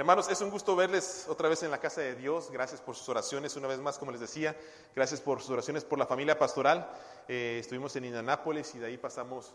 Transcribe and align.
Hermanos, 0.00 0.30
es 0.30 0.40
un 0.40 0.48
gusto 0.48 0.74
verles 0.74 1.26
otra 1.28 1.50
vez 1.50 1.62
en 1.62 1.70
la 1.70 1.76
casa 1.76 2.00
de 2.00 2.14
Dios. 2.14 2.50
Gracias 2.50 2.80
por 2.80 2.96
sus 2.96 3.06
oraciones, 3.10 3.54
una 3.56 3.68
vez 3.68 3.78
más, 3.80 3.98
como 3.98 4.10
les 4.10 4.22
decía. 4.22 4.56
Gracias 4.96 5.20
por 5.20 5.42
sus 5.42 5.50
oraciones 5.50 5.84
por 5.84 5.98
la 5.98 6.06
familia 6.06 6.38
pastoral. 6.38 6.90
Eh, 7.28 7.58
estuvimos 7.60 7.94
en 7.96 8.06
Indianápolis 8.06 8.74
y 8.74 8.78
de 8.78 8.86
ahí 8.86 8.96
pasamos 8.96 9.52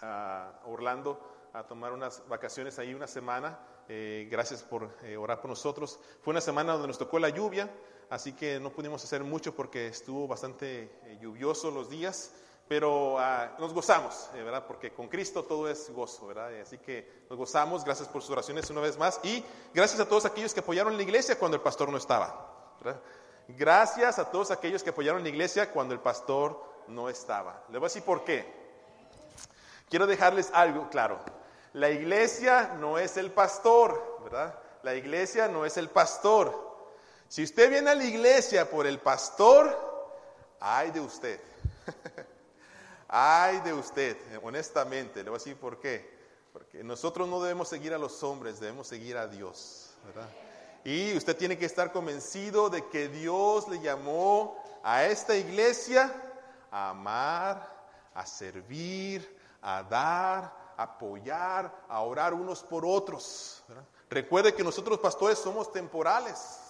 a 0.00 0.50
Orlando 0.64 1.20
a 1.52 1.62
tomar 1.62 1.92
unas 1.92 2.26
vacaciones 2.28 2.80
ahí 2.80 2.92
una 2.92 3.06
semana. 3.06 3.56
Eh, 3.88 4.26
gracias 4.28 4.64
por 4.64 4.90
eh, 5.04 5.16
orar 5.16 5.40
por 5.40 5.50
nosotros. 5.50 6.00
Fue 6.22 6.32
una 6.32 6.40
semana 6.40 6.72
donde 6.72 6.88
nos 6.88 6.98
tocó 6.98 7.20
la 7.20 7.28
lluvia, 7.28 7.70
así 8.10 8.32
que 8.32 8.58
no 8.58 8.70
pudimos 8.70 9.04
hacer 9.04 9.22
mucho 9.22 9.54
porque 9.54 9.86
estuvo 9.86 10.26
bastante 10.26 10.90
lluvioso 11.20 11.70
los 11.70 11.88
días 11.88 12.32
pero 12.68 13.18
ah, 13.18 13.56
nos 13.58 13.72
gozamos, 13.72 14.28
eh, 14.34 14.42
¿verdad? 14.42 14.66
Porque 14.66 14.92
con 14.92 15.08
Cristo 15.08 15.42
todo 15.42 15.68
es 15.68 15.90
gozo, 15.90 16.26
¿verdad? 16.26 16.60
Así 16.60 16.76
que 16.76 17.24
nos 17.30 17.38
gozamos, 17.38 17.84
gracias 17.84 18.08
por 18.08 18.20
sus 18.20 18.30
oraciones 18.30 18.68
una 18.68 18.82
vez 18.82 18.98
más 18.98 19.18
y 19.22 19.42
gracias 19.72 20.00
a 20.00 20.08
todos 20.08 20.26
aquellos 20.26 20.52
que 20.52 20.60
apoyaron 20.60 20.96
la 20.96 21.02
iglesia 21.02 21.38
cuando 21.38 21.56
el 21.56 21.62
pastor 21.62 21.90
no 21.90 21.96
estaba. 21.96 22.74
Gracias 23.48 24.18
a 24.18 24.30
todos 24.30 24.50
aquellos 24.50 24.82
que 24.82 24.90
apoyaron 24.90 25.22
la 25.22 25.30
iglesia 25.30 25.72
cuando 25.72 25.94
el 25.94 26.00
pastor 26.00 26.62
no 26.88 27.08
estaba. 27.08 27.64
Les 27.70 27.80
voy 27.80 27.86
a 27.86 27.88
decir 27.88 28.02
por 28.02 28.22
qué. 28.24 28.44
Quiero 29.88 30.06
dejarles 30.06 30.50
algo 30.52 30.90
claro. 30.90 31.18
La 31.72 31.90
iglesia 31.90 32.74
no 32.78 32.98
es 32.98 33.16
el 33.16 33.30
pastor, 33.30 34.20
¿verdad? 34.22 34.58
La 34.82 34.94
iglesia 34.94 35.48
no 35.48 35.64
es 35.64 35.78
el 35.78 35.88
pastor. 35.88 36.68
Si 37.28 37.42
usted 37.42 37.70
viene 37.70 37.90
a 37.90 37.94
la 37.94 38.04
iglesia 38.04 38.68
por 38.68 38.86
el 38.86 38.98
pastor, 38.98 39.74
ay 40.60 40.90
de 40.90 41.00
usted. 41.00 41.40
Ay 43.08 43.60
de 43.60 43.72
usted, 43.72 44.18
honestamente, 44.42 45.24
le 45.24 45.30
voy 45.30 45.38
a 45.38 45.38
decir 45.38 45.56
por 45.56 45.80
qué. 45.80 46.18
Porque 46.52 46.84
nosotros 46.84 47.26
no 47.26 47.40
debemos 47.40 47.68
seguir 47.68 47.94
a 47.94 47.98
los 47.98 48.22
hombres, 48.22 48.60
debemos 48.60 48.86
seguir 48.86 49.16
a 49.16 49.26
Dios. 49.26 49.94
Y 50.84 51.16
usted 51.16 51.36
tiene 51.36 51.56
que 51.56 51.64
estar 51.64 51.90
convencido 51.90 52.68
de 52.68 52.86
que 52.88 53.08
Dios 53.08 53.66
le 53.68 53.80
llamó 53.80 54.62
a 54.82 55.04
esta 55.04 55.34
iglesia 55.36 56.12
a 56.70 56.90
amar, 56.90 57.74
a 58.12 58.26
servir, 58.26 59.38
a 59.62 59.82
dar, 59.82 60.74
a 60.76 60.82
apoyar, 60.82 61.84
a 61.88 62.00
orar 62.02 62.34
unos 62.34 62.62
por 62.62 62.84
otros. 62.84 63.64
Recuerde 64.10 64.54
que 64.54 64.62
nosotros 64.62 64.98
pastores 64.98 65.38
somos 65.38 65.72
temporales. 65.72 66.60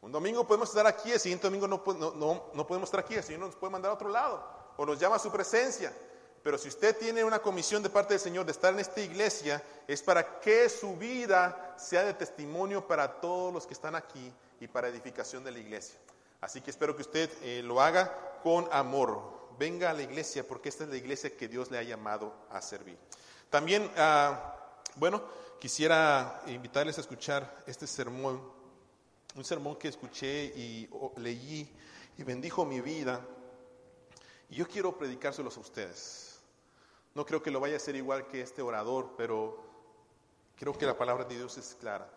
Un 0.00 0.12
domingo 0.12 0.46
podemos 0.46 0.68
estar 0.68 0.86
aquí, 0.86 1.10
el 1.10 1.18
siguiente 1.18 1.48
domingo 1.48 1.66
no, 1.66 1.82
no, 2.14 2.44
no 2.54 2.66
podemos 2.66 2.86
estar 2.86 3.00
aquí, 3.00 3.16
el 3.16 3.24
Señor 3.24 3.40
nos 3.40 3.56
puede 3.56 3.72
mandar 3.72 3.90
a 3.90 3.94
otro 3.94 4.08
lado 4.08 4.57
o 4.78 4.86
nos 4.86 4.98
llama 4.98 5.16
a 5.16 5.18
su 5.18 5.30
presencia. 5.30 5.92
Pero 6.42 6.56
si 6.56 6.68
usted 6.68 6.96
tiene 6.96 7.24
una 7.24 7.40
comisión 7.40 7.82
de 7.82 7.90
parte 7.90 8.14
del 8.14 8.20
Señor 8.20 8.46
de 8.46 8.52
estar 8.52 8.72
en 8.72 8.80
esta 8.80 9.00
iglesia, 9.00 9.62
es 9.86 10.02
para 10.02 10.40
que 10.40 10.68
su 10.68 10.96
vida 10.96 11.74
sea 11.76 12.04
de 12.04 12.14
testimonio 12.14 12.86
para 12.86 13.20
todos 13.20 13.52
los 13.52 13.66
que 13.66 13.74
están 13.74 13.96
aquí 13.96 14.32
y 14.60 14.68
para 14.68 14.88
edificación 14.88 15.44
de 15.44 15.50
la 15.50 15.58
iglesia. 15.58 15.98
Así 16.40 16.60
que 16.60 16.70
espero 16.70 16.94
que 16.94 17.02
usted 17.02 17.28
eh, 17.42 17.60
lo 17.62 17.80
haga 17.80 18.38
con 18.42 18.68
amor. 18.70 19.48
Venga 19.58 19.90
a 19.90 19.92
la 19.92 20.02
iglesia 20.02 20.46
porque 20.46 20.68
esta 20.68 20.84
es 20.84 20.90
la 20.90 20.96
iglesia 20.96 21.36
que 21.36 21.48
Dios 21.48 21.70
le 21.72 21.78
ha 21.78 21.82
llamado 21.82 22.32
a 22.48 22.62
servir. 22.62 22.96
También, 23.50 23.90
ah, 23.96 24.54
bueno, 24.94 25.24
quisiera 25.58 26.40
invitarles 26.46 26.98
a 26.98 27.00
escuchar 27.00 27.64
este 27.66 27.88
sermón, 27.88 28.40
un 29.34 29.44
sermón 29.44 29.74
que 29.74 29.88
escuché 29.88 30.44
y 30.44 30.88
leí 31.16 31.68
y 32.16 32.22
bendijo 32.22 32.64
mi 32.64 32.80
vida 32.80 33.20
y 34.48 34.56
yo 34.56 34.66
quiero 34.66 34.96
predicárselos 34.96 35.56
a 35.56 35.60
ustedes. 35.60 36.40
No 37.14 37.26
creo 37.26 37.42
que 37.42 37.50
lo 37.50 37.60
vaya 37.60 37.74
a 37.74 37.78
hacer 37.78 37.96
igual 37.96 38.28
que 38.28 38.40
este 38.40 38.62
orador, 38.62 39.14
pero 39.16 39.58
creo 40.56 40.72
que 40.76 40.86
la 40.86 40.96
palabra 40.96 41.24
de 41.24 41.36
Dios 41.36 41.58
es 41.58 41.76
clara. 41.80 42.08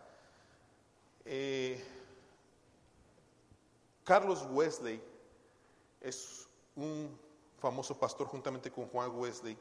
Eh, 1.26 1.84
Carlos 4.04 4.48
Wesley 4.52 5.02
es 6.00 6.48
un 6.76 7.20
famoso 7.60 7.98
pastor 7.98 8.28
juntamente 8.28 8.72
con 8.72 8.86
Juan 8.88 9.12
Wesley. 9.16 9.58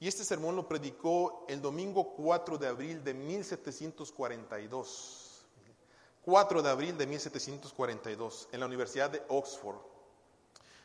Y 0.00 0.08
este 0.08 0.24
sermón 0.24 0.56
lo 0.56 0.66
predicó 0.66 1.44
el 1.48 1.60
domingo 1.62 2.14
4 2.14 2.58
de 2.58 2.66
abril 2.66 3.04
de 3.04 3.14
1742. 3.14 5.28
4 6.24 6.62
de 6.62 6.70
abril 6.70 6.98
de 6.98 7.06
1742 7.06 8.48
en 8.50 8.60
la 8.60 8.66
Universidad 8.66 9.10
de 9.10 9.22
Oxford. 9.28 9.91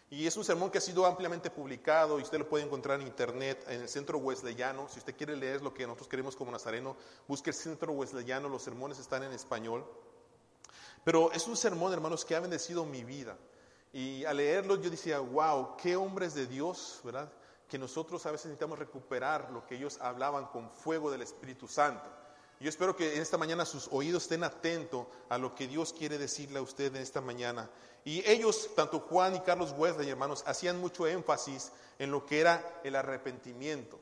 Y 0.10 0.26
es 0.26 0.38
un 0.38 0.46
sermón 0.46 0.72
que 0.72 0.78
ha 0.78 0.82
sido 0.82 1.06
ampliamente 1.06 1.50
publicado 1.50 2.18
y 2.18 2.24
usted 2.24 2.40
lo 2.40 2.48
puede 2.48 2.64
encontrar 2.64 3.02
en 3.02 3.08
internet, 3.08 3.66
en 3.68 3.82
el 3.82 3.90
Centro 3.90 4.20
Wesleyano. 4.20 4.88
Si 4.88 5.00
usted 5.00 5.16
quiere 5.18 5.36
leer 5.36 5.62
lo 5.62 5.74
que 5.74 5.84
nosotros 5.86 6.08
queremos 6.08 6.36
como 6.36 6.50
Nazareno, 6.50 6.96
busque 7.28 7.50
el 7.50 7.56
Centro 7.56 7.92
Wesleyano, 7.92 8.48
los 8.48 8.64
sermones 8.64 9.00
están 9.00 9.24
en 9.24 9.34
español. 9.34 9.86
Pero 11.04 11.32
es 11.34 11.46
un 11.48 11.58
sermón, 11.58 11.92
hermanos, 11.92 12.24
que 12.24 12.36
ha 12.36 12.40
bendecido 12.40 12.86
mi 12.86 13.04
vida. 13.04 13.38
Y 13.92 14.24
al 14.24 14.38
leerlo 14.38 14.76
yo 14.78 14.90
decía, 14.90 15.20
wow, 15.20 15.76
qué 15.76 15.98
hombres 15.98 16.34
de 16.34 16.48
Dios, 16.48 17.02
¿verdad? 17.04 17.30
Que 17.68 17.78
nosotros 17.78 18.26
a 18.26 18.32
veces 18.32 18.46
necesitamos 18.46 18.80
recuperar 18.80 19.52
lo 19.52 19.66
que 19.66 19.76
ellos 19.76 19.98
hablaban 20.00 20.46
con 20.48 20.70
fuego 20.70 21.12
del 21.12 21.22
Espíritu 21.22 21.68
Santo. 21.68 22.10
Yo 22.60 22.70
espero 22.70 22.96
que 22.96 23.16
en 23.16 23.22
esta 23.22 23.38
mañana 23.38 23.66
sus 23.66 23.88
oídos 23.92 24.24
estén 24.24 24.44
atentos 24.44 25.06
a 25.30 25.38
lo 25.38 25.54
que 25.54 25.68
Dios 25.68 25.94
quiere 25.94 26.18
decirle 26.18 26.58
a 26.58 26.64
usted 26.64 26.96
en 26.96 27.02
esta 27.04 27.22
mañana. 27.22 27.70
Y 28.04 28.28
ellos, 28.28 28.70
tanto 28.76 29.00
Juan 29.02 29.36
y 29.36 29.42
Carlos 29.42 29.76
Wesley, 29.78 30.10
hermanos, 30.10 30.44
hacían 30.48 30.80
mucho 30.80 31.06
énfasis 31.06 31.72
en 32.00 32.10
lo 32.10 32.26
que 32.26 32.40
era 32.40 32.80
el 32.84 32.96
arrepentimiento, 32.96 34.00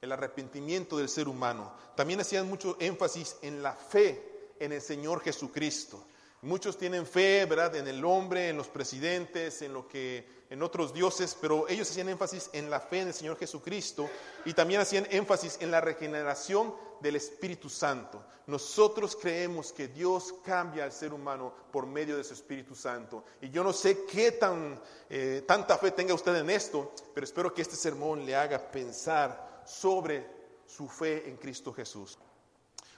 el 0.00 0.10
arrepentimiento 0.10 0.96
del 0.96 1.08
ser 1.08 1.28
humano. 1.28 1.72
También 1.94 2.20
hacían 2.20 2.48
mucho 2.48 2.76
énfasis 2.80 3.36
en 3.42 3.62
la 3.62 3.74
fe 3.74 4.50
en 4.58 4.72
el 4.72 4.80
Señor 4.80 5.20
Jesucristo. 5.20 6.04
Muchos 6.44 6.76
tienen 6.76 7.06
fe, 7.06 7.40
en 7.40 7.88
el 7.88 8.04
hombre, 8.04 8.50
en 8.50 8.58
los 8.58 8.68
presidentes, 8.68 9.62
en 9.62 9.72
lo 9.72 9.88
que 9.88 10.44
en 10.50 10.62
otros 10.62 10.92
dioses, 10.92 11.34
pero 11.40 11.66
ellos 11.68 11.90
hacían 11.90 12.10
énfasis 12.10 12.50
en 12.52 12.68
la 12.68 12.80
fe 12.80 13.00
en 13.00 13.08
el 13.08 13.14
Señor 13.14 13.38
Jesucristo 13.38 14.10
y 14.44 14.52
también 14.52 14.82
hacían 14.82 15.06
énfasis 15.10 15.56
en 15.62 15.70
la 15.70 15.80
regeneración 15.80 16.74
del 17.00 17.16
Espíritu 17.16 17.70
Santo. 17.70 18.22
Nosotros 18.46 19.16
creemos 19.16 19.72
que 19.72 19.88
Dios 19.88 20.34
cambia 20.44 20.84
al 20.84 20.92
ser 20.92 21.14
humano 21.14 21.50
por 21.72 21.86
medio 21.86 22.18
de 22.18 22.24
su 22.24 22.34
Espíritu 22.34 22.74
Santo. 22.74 23.24
Y 23.40 23.48
yo 23.48 23.64
no 23.64 23.72
sé 23.72 24.04
qué 24.04 24.32
tan, 24.32 24.78
eh, 25.08 25.44
tanta 25.46 25.78
fe 25.78 25.92
tenga 25.92 26.12
usted 26.12 26.36
en 26.36 26.50
esto, 26.50 26.92
pero 27.14 27.24
espero 27.24 27.54
que 27.54 27.62
este 27.62 27.74
sermón 27.74 28.26
le 28.26 28.36
haga 28.36 28.70
pensar 28.70 29.62
sobre 29.64 30.26
su 30.66 30.90
fe 30.90 31.26
en 31.26 31.38
Cristo 31.38 31.72
Jesús. 31.72 32.18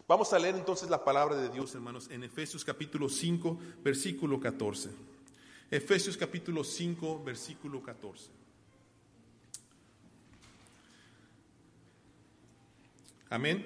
Vamos 0.09 0.33
a 0.33 0.39
leer 0.39 0.55
entonces 0.55 0.89
la 0.89 1.05
palabra 1.05 1.35
de 1.35 1.49
Dios, 1.49 1.75
hermanos, 1.75 2.09
en 2.13 2.23
Efesios 2.23 2.65
capítulo 2.65 3.09
5, 3.09 3.59
versículo 3.83 4.39
14. 4.39 4.91
Efesios 5.69 6.17
capítulo 6.17 6.63
5, 6.63 7.25
versículo 7.25 7.83
14. 7.83 8.31
Amén. 13.31 13.65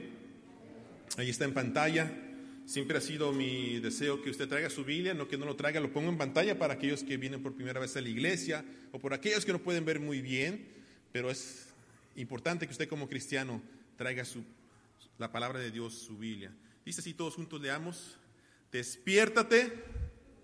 Ahí 1.19 1.29
está 1.29 1.45
en 1.45 1.53
pantalla. 1.53 2.11
Siempre 2.65 2.97
ha 2.97 3.03
sido 3.03 3.33
mi 3.33 3.79
deseo 3.79 4.23
que 4.23 4.31
usted 4.31 4.49
traiga 4.49 4.71
su 4.71 4.83
Biblia, 4.83 5.13
no 5.13 5.29
que 5.29 5.37
no 5.37 5.45
lo 5.45 5.57
traiga, 5.57 5.79
lo 5.79 5.93
pongo 5.93 6.09
en 6.09 6.17
pantalla 6.17 6.59
para 6.59 6.75
aquellos 6.75 7.05
que 7.05 7.19
vienen 7.19 7.43
por 7.43 7.53
primera 7.53 7.81
vez 7.81 7.99
a 7.99 8.01
la 8.01 8.09
iglesia 8.09 8.65
o 8.93 8.99
por 8.99 9.13
aquellos 9.13 9.45
que 9.45 9.53
no 9.53 9.59
pueden 9.59 9.85
ver 9.85 10.01
muy 10.01 10.23
bien, 10.23 10.67
pero 11.13 11.31
es 11.31 11.67
importante 12.17 12.67
que 12.67 12.73
usted 12.73 12.89
como 12.89 13.11
cristiano 13.11 13.61
traiga 13.99 14.25
su 14.25 14.43
la 15.21 15.31
palabra 15.31 15.61
de 15.61 15.71
Dios, 15.71 15.93
su 15.95 16.17
Biblia. 16.17 16.51
Dice 16.85 17.03
así, 17.03 17.13
todos 17.13 17.35
juntos 17.35 17.61
leamos, 17.61 18.17
despiértate, 18.73 19.71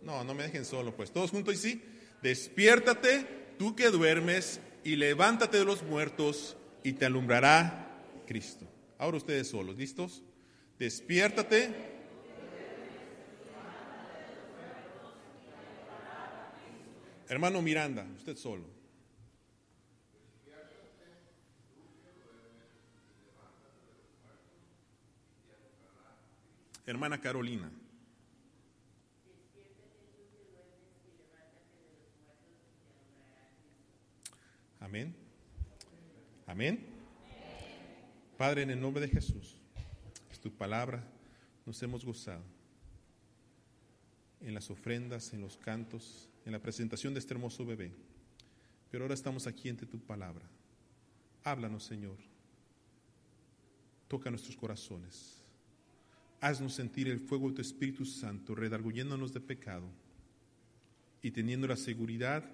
no, 0.02 0.22
no 0.22 0.34
me 0.34 0.42
dejen 0.42 0.66
solo, 0.66 0.94
pues 0.94 1.10
todos 1.10 1.30
juntos 1.30 1.54
y 1.54 1.56
sí, 1.56 1.82
despiértate 2.22 3.54
tú 3.58 3.74
que 3.74 3.88
duermes 3.88 4.60
y 4.84 4.96
levántate 4.96 5.56
de 5.56 5.64
los 5.64 5.82
muertos 5.82 6.58
y 6.84 6.92
te 6.92 7.06
alumbrará 7.06 8.04
Cristo. 8.26 8.68
Ahora 8.98 9.16
ustedes 9.16 9.48
solos, 9.48 9.78
¿listos? 9.78 10.22
Despiértate. 10.78 11.74
Hermano 17.28 17.62
Miranda, 17.62 18.06
usted 18.18 18.36
solo. 18.36 18.64
Hermana 26.86 27.20
Carolina. 27.20 27.68
Amén. 34.78 35.16
Amén. 36.46 36.86
Padre, 38.38 38.62
en 38.62 38.70
el 38.70 38.80
nombre 38.80 39.00
de 39.00 39.08
Jesús, 39.08 39.56
es 40.30 40.38
tu 40.38 40.52
palabra, 40.52 41.02
nos 41.64 41.82
hemos 41.82 42.04
gozado 42.04 42.44
en 44.40 44.54
las 44.54 44.70
ofrendas, 44.70 45.32
en 45.32 45.40
los 45.40 45.56
cantos, 45.56 46.28
en 46.44 46.52
la 46.52 46.60
presentación 46.60 47.14
de 47.14 47.18
este 47.18 47.34
hermoso 47.34 47.66
bebé. 47.66 47.92
Pero 48.92 49.04
ahora 49.04 49.14
estamos 49.14 49.48
aquí 49.48 49.68
ante 49.68 49.86
tu 49.86 49.98
palabra. 49.98 50.48
Háblanos, 51.42 51.82
Señor. 51.82 52.18
Toca 54.06 54.30
nuestros 54.30 54.56
corazones 54.56 55.45
haznos 56.40 56.74
sentir 56.74 57.08
el 57.08 57.20
fuego 57.20 57.48
de 57.48 57.56
tu 57.56 57.62
Espíritu 57.62 58.04
Santo, 58.04 58.54
redarguyéndonos 58.54 59.32
de 59.32 59.40
pecado 59.40 59.88
y 61.22 61.30
teniendo 61.30 61.66
la 61.66 61.76
seguridad 61.76 62.44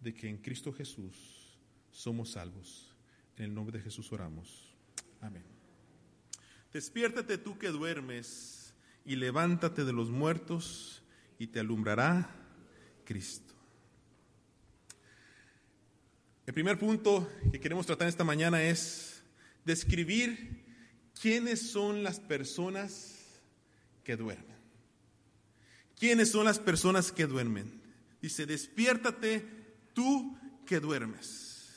de 0.00 0.14
que 0.14 0.28
en 0.28 0.38
Cristo 0.38 0.72
Jesús 0.72 1.58
somos 1.90 2.32
salvos. 2.32 2.94
En 3.36 3.44
el 3.44 3.54
nombre 3.54 3.78
de 3.78 3.84
Jesús 3.84 4.12
oramos. 4.12 4.74
Amén. 5.20 5.44
Despiértate 6.72 7.38
tú 7.38 7.58
que 7.58 7.68
duermes 7.68 8.74
y 9.04 9.16
levántate 9.16 9.84
de 9.84 9.92
los 9.92 10.10
muertos 10.10 11.02
y 11.38 11.48
te 11.48 11.60
alumbrará 11.60 12.30
Cristo. 13.04 13.52
El 16.46 16.54
primer 16.54 16.78
punto 16.78 17.30
que 17.52 17.60
queremos 17.60 17.86
tratar 17.86 18.08
esta 18.08 18.24
mañana 18.24 18.62
es 18.62 19.22
describir 19.64 20.61
quiénes 21.22 21.70
son 21.70 22.02
las 22.02 22.18
personas 22.18 23.14
que 24.02 24.16
duermen. 24.16 24.56
¿Quiénes 25.96 26.32
son 26.32 26.46
las 26.46 26.58
personas 26.58 27.12
que 27.12 27.28
duermen? 27.28 27.80
Dice, 28.20 28.44
despiértate 28.44 29.46
tú 29.94 30.36
que 30.66 30.80
duermes. 30.80 31.70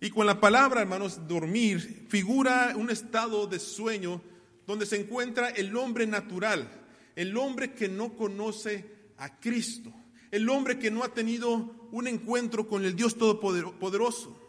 Y 0.00 0.10
con 0.10 0.24
la 0.24 0.40
palabra, 0.40 0.82
hermanos, 0.82 1.26
dormir 1.26 2.06
figura 2.08 2.74
un 2.76 2.88
estado 2.88 3.48
de 3.48 3.58
sueño 3.58 4.22
donde 4.68 4.86
se 4.86 5.00
encuentra 5.00 5.48
el 5.48 5.76
hombre 5.76 6.06
natural, 6.06 6.70
el 7.16 7.36
hombre 7.36 7.74
que 7.74 7.88
no 7.88 8.14
conoce 8.14 8.84
a 9.16 9.40
Cristo, 9.40 9.92
el 10.30 10.48
hombre 10.48 10.78
que 10.78 10.92
no 10.92 11.02
ha 11.02 11.12
tenido 11.12 11.88
un 11.90 12.06
encuentro 12.06 12.68
con 12.68 12.84
el 12.84 12.94
Dios 12.94 13.18
Todopoderoso. 13.18 14.40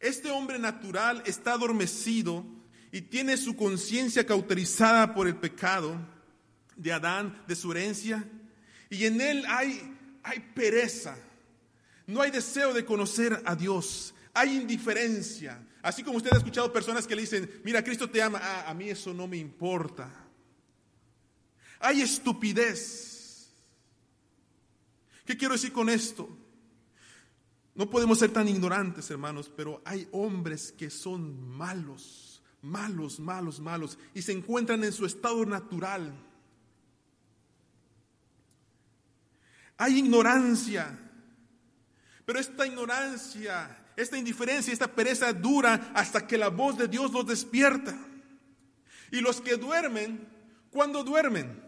Este 0.00 0.30
hombre 0.30 0.58
natural 0.58 1.22
está 1.26 1.52
adormecido 1.52 2.53
y 2.94 3.02
tiene 3.02 3.36
su 3.36 3.56
conciencia 3.56 4.24
cauterizada 4.24 5.14
por 5.14 5.26
el 5.26 5.34
pecado 5.34 5.98
de 6.76 6.92
Adán, 6.92 7.42
de 7.48 7.56
su 7.56 7.72
herencia, 7.72 8.24
y 8.88 9.04
en 9.06 9.20
él 9.20 9.44
hay, 9.48 9.98
pereza, 10.54 11.16
no 12.06 12.22
hay 12.22 12.30
deseo 12.30 12.72
de 12.72 12.84
conocer 12.84 13.42
a 13.46 13.56
Dios, 13.56 14.14
hay 14.32 14.54
indiferencia. 14.54 15.60
Así 15.82 16.04
como 16.04 16.18
usted 16.18 16.32
ha 16.34 16.36
escuchado 16.36 16.72
personas 16.72 17.04
que 17.04 17.16
le 17.16 17.22
dicen, 17.22 17.50
mira, 17.64 17.82
Cristo 17.82 18.08
te 18.08 18.22
ama, 18.22 18.38
ah, 18.40 18.66
a 18.68 18.74
mí 18.74 18.88
eso 18.88 19.12
no 19.12 19.26
me 19.26 19.38
importa. 19.38 20.08
Hay 21.80 22.00
estupidez. 22.00 23.48
¿Qué 25.26 25.36
quiero 25.36 25.54
decir 25.54 25.72
con 25.72 25.88
esto? 25.88 26.28
No 27.74 27.90
podemos 27.90 28.20
ser 28.20 28.30
tan 28.30 28.46
ignorantes, 28.46 29.10
hermanos, 29.10 29.50
pero 29.56 29.82
hay 29.84 30.06
hombres 30.12 30.70
que 30.70 30.90
son 30.90 31.44
malos 31.44 32.33
malos, 32.64 33.20
malos, 33.20 33.60
malos, 33.60 33.98
y 34.14 34.22
se 34.22 34.32
encuentran 34.32 34.82
en 34.82 34.92
su 34.92 35.06
estado 35.06 35.44
natural. 35.44 36.12
Hay 39.76 39.98
ignorancia, 39.98 40.98
pero 42.24 42.38
esta 42.38 42.66
ignorancia, 42.66 43.84
esta 43.96 44.16
indiferencia, 44.16 44.72
esta 44.72 44.92
pereza 44.92 45.32
dura 45.32 45.92
hasta 45.94 46.26
que 46.26 46.38
la 46.38 46.48
voz 46.48 46.78
de 46.78 46.88
Dios 46.88 47.12
los 47.12 47.26
despierta. 47.26 47.96
Y 49.10 49.20
los 49.20 49.40
que 49.40 49.56
duermen, 49.56 50.26
¿cuándo 50.70 51.04
duermen? 51.04 51.62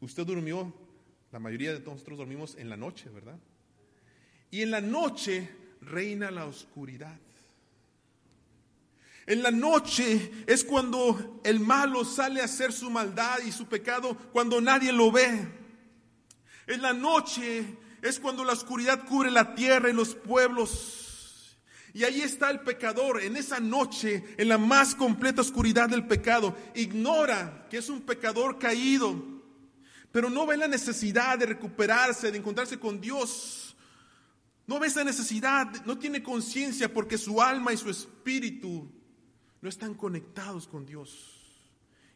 Usted 0.00 0.24
durmió, 0.24 0.72
la 1.32 1.38
mayoría 1.38 1.72
de 1.72 1.80
nosotros 1.80 2.18
dormimos 2.18 2.56
en 2.56 2.68
la 2.68 2.76
noche, 2.76 3.10
¿verdad? 3.10 3.38
Y 4.50 4.62
en 4.62 4.70
la 4.70 4.80
noche 4.80 5.50
reina 5.80 6.30
la 6.30 6.46
oscuridad. 6.46 7.18
En 9.26 9.42
la 9.42 9.50
noche 9.50 10.44
es 10.46 10.64
cuando 10.64 11.40
el 11.44 11.60
malo 11.60 12.04
sale 12.04 12.40
a 12.40 12.46
hacer 12.46 12.72
su 12.72 12.90
maldad 12.90 13.38
y 13.46 13.52
su 13.52 13.66
pecado 13.66 14.16
cuando 14.32 14.60
nadie 14.60 14.92
lo 14.92 15.12
ve. 15.12 15.48
En 16.66 16.82
la 16.82 16.92
noche 16.92 17.76
es 18.02 18.18
cuando 18.18 18.44
la 18.44 18.52
oscuridad 18.52 19.06
cubre 19.06 19.30
la 19.30 19.54
tierra 19.54 19.90
y 19.90 19.92
los 19.92 20.14
pueblos. 20.14 21.58
Y 21.92 22.04
ahí 22.04 22.20
está 22.20 22.50
el 22.50 22.60
pecador, 22.60 23.20
en 23.20 23.36
esa 23.36 23.58
noche, 23.58 24.24
en 24.38 24.48
la 24.48 24.58
más 24.58 24.94
completa 24.94 25.40
oscuridad 25.42 25.88
del 25.88 26.06
pecado. 26.06 26.56
Ignora 26.74 27.66
que 27.68 27.78
es 27.78 27.88
un 27.88 28.02
pecador 28.02 28.58
caído, 28.58 29.20
pero 30.12 30.30
no 30.30 30.46
ve 30.46 30.56
la 30.56 30.68
necesidad 30.68 31.38
de 31.38 31.46
recuperarse, 31.46 32.30
de 32.30 32.38
encontrarse 32.38 32.78
con 32.78 33.00
Dios. 33.00 33.76
No 34.66 34.78
ve 34.78 34.86
esa 34.86 35.02
necesidad, 35.02 35.84
no 35.84 35.98
tiene 35.98 36.22
conciencia 36.22 36.92
porque 36.92 37.18
su 37.18 37.42
alma 37.42 37.72
y 37.72 37.76
su 37.76 37.90
espíritu 37.90 38.88
no 39.60 39.68
están 39.68 39.94
conectados 39.94 40.66
con 40.66 40.86
Dios. 40.86 41.36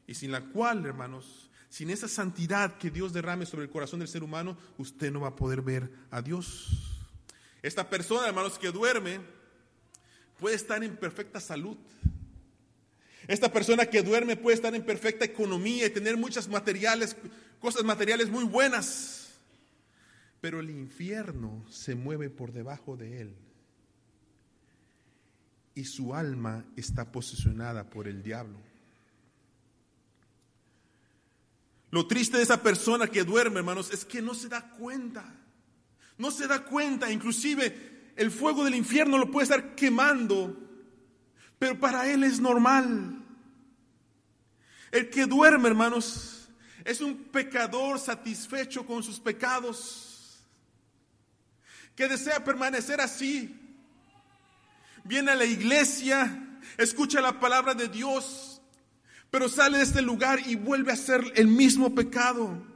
Y 0.07 0.15
sin 0.15 0.33
la 0.33 0.43
cual, 0.43 0.85
hermanos, 0.87 1.51
sin 1.69 1.91
esa 1.91 2.09
santidad 2.09 2.79
que 2.79 2.91
Dios 2.91 3.13
derrame 3.13 3.47
sobre 3.47 3.65
el 3.65 3.71
corazón 3.71 4.01
del 4.01 4.09
ser 4.09 4.23
humano, 4.23 4.57
usted 4.79 5.11
no 5.11 5.21
va 5.21 5.29
a 5.29 5.37
poder 5.37 5.63
ver 5.63 5.91
a 6.11 6.23
Dios. 6.23 7.01
Esta 7.63 7.89
persona, 7.89 8.29
hermanos, 8.29 8.59
que 8.59 8.71
duerme, 8.71 9.21
puede 10.39 10.57
estar 10.57 10.83
en 10.85 10.97
perfecta 10.97 11.41
salud. 11.41 11.77
Esta 13.27 13.51
persona 13.51 13.87
que 13.87 14.03
duerme 14.03 14.37
puede 14.37 14.55
estar 14.55 14.75
en 14.75 14.85
perfecta 14.85 15.25
economía 15.25 15.87
y 15.87 15.91
tener 15.91 16.17
muchas 16.17 16.49
materiales, 16.49 17.17
cosas 17.59 17.83
materiales 17.83 18.29
muy 18.29 18.45
buenas. 18.45 19.33
Pero 20.43 20.61
el 20.61 20.69
infierno 20.69 21.65
se 21.71 21.95
mueve 21.95 22.29
por 22.29 22.53
debajo 22.53 22.99
de 22.99 23.23
él 23.23 23.37
y 25.75 25.85
su 25.85 26.15
alma 26.15 26.65
está 26.77 27.11
posicionada 27.11 27.91
por 27.91 28.07
el 28.07 28.23
diablo. 28.23 28.59
Lo 31.91 32.07
triste 32.07 32.37
de 32.37 32.43
esa 32.43 32.63
persona 32.63 33.07
que 33.07 33.25
duerme, 33.25 33.59
hermanos, 33.59 33.93
es 33.93 34.05
que 34.05 34.23
no 34.23 34.35
se 34.35 34.49
da 34.49 34.71
cuenta. 34.71 35.25
No 36.19 36.31
se 36.31 36.47
da 36.47 36.65
cuenta. 36.65 37.11
Inclusive 37.11 38.13
el 38.17 38.31
fuego 38.31 38.65
del 38.65 38.75
infierno 38.75 39.19
lo 39.19 39.31
puede 39.31 39.45
estar 39.45 39.75
quemando. 39.75 40.57
Pero 41.59 41.79
para 41.79 42.11
él 42.11 42.25
es 42.25 42.41
normal. 42.41 43.25
El 44.91 45.11
que 45.11 45.27
duerme, 45.27 45.69
hermanos, 45.69 46.49
es 46.85 47.01
un 47.01 47.17
pecador 47.17 47.99
satisfecho 47.99 48.87
con 48.87 49.03
sus 49.03 49.19
pecados. 49.21 50.45
Que 51.95 52.09
desea 52.09 52.43
permanecer 52.43 53.01
así 53.01 53.64
viene 55.05 55.31
a 55.31 55.37
la 55.37 55.45
iglesia, 55.45 56.59
escucha 56.77 57.21
la 57.21 57.39
palabra 57.39 57.75
de 57.75 57.89
Dios, 57.89 58.61
pero 59.31 59.49
sale 59.49 59.79
de 59.79 59.85
este 59.85 60.03
lugar 60.03 60.41
y 60.47 60.57
vuelve 60.57 60.91
a 60.91 60.95
hacer 60.95 61.33
el 61.37 61.47
mismo 61.47 61.95
pecado. 61.95 62.67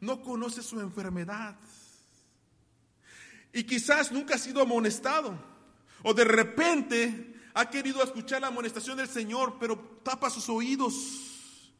No 0.00 0.22
conoce 0.22 0.62
su 0.62 0.80
enfermedad. 0.80 1.56
Y 3.52 3.64
quizás 3.64 4.10
nunca 4.10 4.34
ha 4.34 4.38
sido 4.38 4.60
amonestado. 4.60 5.38
O 6.02 6.12
de 6.12 6.24
repente 6.24 7.34
ha 7.54 7.70
querido 7.70 8.02
escuchar 8.02 8.40
la 8.40 8.48
amonestación 8.48 8.96
del 8.96 9.08
Señor, 9.08 9.56
pero 9.58 9.78
tapa 10.02 10.28
sus 10.30 10.48
oídos. 10.48 11.72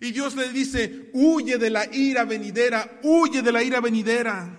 Y 0.00 0.12
Dios 0.12 0.36
le 0.36 0.52
dice, 0.52 1.10
huye 1.12 1.58
de 1.58 1.70
la 1.70 1.92
ira 1.92 2.24
venidera, 2.24 3.00
huye 3.02 3.42
de 3.42 3.52
la 3.52 3.62
ira 3.62 3.80
venidera. 3.80 4.56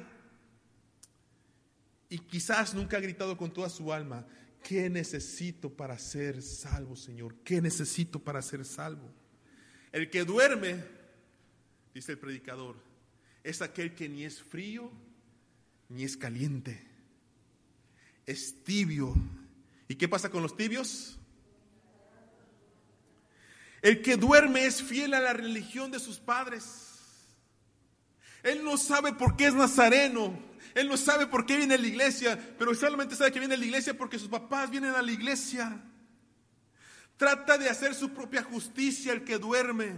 Y 2.10 2.20
quizás 2.20 2.74
nunca 2.74 2.98
ha 2.98 3.02
gritado 3.02 3.38
con 3.38 3.52
toda 3.52 3.70
su 3.70 3.94
alma, 3.94 4.26
¿Qué 4.64 4.90
necesito 4.90 5.74
para 5.74 5.98
ser 5.98 6.42
salvo, 6.42 6.96
Señor? 6.96 7.36
¿Qué 7.44 7.62
necesito 7.62 8.20
para 8.20 8.42
ser 8.42 8.66
salvo? 8.66 9.10
El 9.92 10.10
que 10.10 10.24
duerme, 10.24 10.84
dice 11.94 12.14
el 12.14 12.20
predicador, 12.20 12.76
es 13.44 13.62
aquel 13.62 13.96
que 13.96 14.10
ni 14.10 14.26
es 14.26 14.42
frío 14.42 14.92
ni 15.90 16.04
es 16.04 16.16
caliente. 16.16 16.86
Es 18.26 18.64
tibio. 18.64 19.16
¿Y 19.88 19.96
qué 19.96 20.08
pasa 20.08 20.30
con 20.30 20.44
los 20.44 20.56
tibios? 20.56 21.18
El 23.82 24.02
que 24.02 24.18
duerme 24.18 24.66
es 24.66 24.84
fiel 24.84 25.14
a 25.14 25.20
la 25.20 25.34
religión 25.34 25.90
de 25.90 26.00
sus 26.00 26.20
padres. 26.20 26.90
Él 28.44 28.64
no 28.64 28.78
sabe 28.78 29.14
por 29.14 29.36
qué 29.36 29.48
es 29.48 29.54
nazareno, 29.54 30.38
él 30.80 30.88
no 30.88 30.96
sabe 30.96 31.28
por 31.28 31.46
qué 31.46 31.58
viene 31.58 31.76
a 31.76 31.78
la 31.78 31.88
iglesia, 31.88 32.56
pero 32.58 32.74
solamente 32.74 33.16
sabe 33.16 33.32
que 33.32 33.40
viene 33.40 33.56
a 33.56 33.58
la 33.58 33.66
iglesia 33.66 33.98
porque 33.98 34.18
sus 34.18 34.30
papás 34.30 34.70
vienen 34.70 34.96
a 34.96 35.02
la 35.02 35.12
iglesia. 35.12 35.82
Trata 37.18 37.58
de 37.58 37.70
hacer 37.70 37.94
su 37.94 38.12
propia 38.14 38.44
justicia 38.44 39.12
el 39.12 39.26
que 39.26 39.38
duerme. 39.38 39.98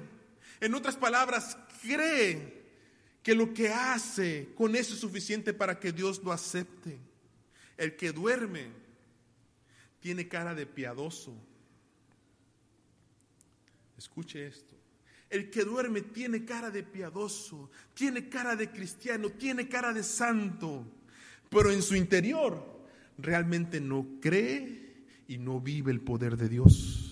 En 0.59 0.73
otras 0.73 0.95
palabras, 0.95 1.55
cree 1.83 2.63
que 3.21 3.35
lo 3.35 3.53
que 3.53 3.69
hace 3.69 4.50
con 4.55 4.75
eso 4.75 4.95
es 4.95 5.00
suficiente 5.00 5.53
para 5.53 5.79
que 5.79 5.91
Dios 5.91 6.23
lo 6.23 6.31
acepte. 6.31 6.97
El 7.77 7.95
que 7.95 8.11
duerme 8.11 8.71
tiene 10.00 10.27
cara 10.27 10.55
de 10.55 10.65
piadoso. 10.65 11.35
Escuche 14.00 14.47
esto. 14.47 14.75
El 15.31 15.50
que 15.50 15.63
duerme 15.63 16.01
tiene 16.01 16.43
cara 16.43 16.69
de 16.69 16.83
piadoso, 16.83 17.71
tiene 17.93 18.27
cara 18.27 18.57
de 18.57 18.69
cristiano, 18.69 19.29
tiene 19.29 19.69
cara 19.69 19.93
de 19.93 20.03
santo, 20.03 20.85
pero 21.50 21.71
en 21.71 21.81
su 21.81 21.95
interior 21.95 22.85
realmente 23.17 23.79
no 23.79 24.05
cree 24.19 25.05
y 25.29 25.38
no 25.38 25.61
vive 25.61 25.93
el 25.93 26.01
poder 26.01 26.35
de 26.35 26.50
Dios. 26.50 27.07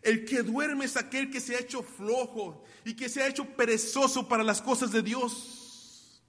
El 0.00 0.24
que 0.24 0.44
duerme 0.44 0.84
es 0.84 0.96
aquel 0.96 1.28
que 1.28 1.40
se 1.40 1.56
ha 1.56 1.58
hecho 1.58 1.82
flojo 1.82 2.62
y 2.84 2.94
que 2.94 3.08
se 3.08 3.20
ha 3.20 3.26
hecho 3.26 3.44
perezoso 3.44 4.28
para 4.28 4.44
las 4.44 4.62
cosas 4.62 4.92
de 4.92 5.02
Dios. 5.02 6.22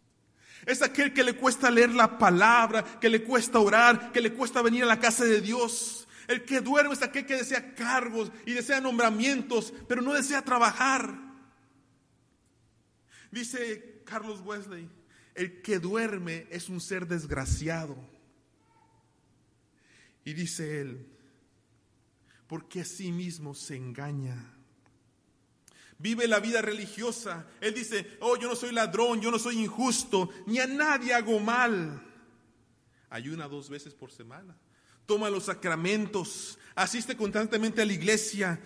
Es 0.66 0.82
aquel 0.82 1.14
que 1.14 1.24
le 1.24 1.36
cuesta 1.36 1.70
leer 1.70 1.92
la 1.92 2.18
palabra, 2.18 2.84
que 3.00 3.10
le 3.10 3.24
cuesta 3.24 3.60
orar, 3.60 4.12
que 4.12 4.22
le 4.22 4.34
cuesta 4.34 4.64
venir 4.64 4.84
a 4.84 4.88
la 4.88 5.00
casa 5.00 5.24
de 5.24 5.40
Dios. 5.40 6.08
El 6.32 6.46
que 6.46 6.62
duerme 6.62 6.94
es 6.94 7.02
aquel 7.02 7.26
que 7.26 7.36
desea 7.36 7.76
cargos 7.76 8.32
y 8.46 8.54
desea 8.54 8.80
nombramientos, 8.80 9.74
pero 9.90 10.02
no 10.02 10.14
desea 10.14 10.42
trabajar. 10.42 11.14
Dice 13.30 14.02
Carlos 14.06 14.40
Wesley, 14.40 14.90
el 15.36 15.62
que 15.62 15.78
duerme 15.78 16.48
es 16.50 16.70
un 16.70 16.80
ser 16.80 17.06
desgraciado. 17.06 17.98
Y 20.24 20.32
dice 20.32 20.80
él, 20.80 21.06
porque 22.48 22.80
a 22.80 22.86
sí 22.86 23.12
mismo 23.12 23.54
se 23.54 23.76
engaña. 23.76 24.54
Vive 25.98 26.30
la 26.30 26.40
vida 26.40 26.62
religiosa. 26.62 27.46
Él 27.60 27.74
dice, 27.74 28.18
oh, 28.22 28.38
yo 28.38 28.48
no 28.48 28.56
soy 28.56 28.72
ladrón, 28.72 29.20
yo 29.20 29.32
no 29.32 29.38
soy 29.38 29.58
injusto, 29.58 30.30
ni 30.46 30.60
a 30.60 30.68
nadie 30.68 31.14
hago 31.14 31.42
mal. 31.42 32.02
Ayuna 33.10 33.50
dos 33.50 33.70
veces 33.70 33.94
por 33.94 34.14
semana. 34.14 34.56
Toma 35.06 35.30
los 35.30 35.46
sacramentos, 35.46 36.58
asiste 36.76 37.16
constantemente 37.16 37.82
a 37.82 37.86
la 37.86 37.94
iglesia, 37.94 38.60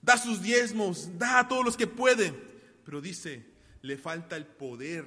da 0.00 0.16
sus 0.16 0.42
diezmos, 0.42 1.18
da 1.18 1.40
a 1.40 1.48
todos 1.48 1.64
los 1.64 1.76
que 1.76 1.86
puede. 1.86 2.32
Pero 2.84 3.00
dice, 3.00 3.44
le 3.82 3.96
falta 3.96 4.36
el 4.36 4.46
poder, 4.46 5.04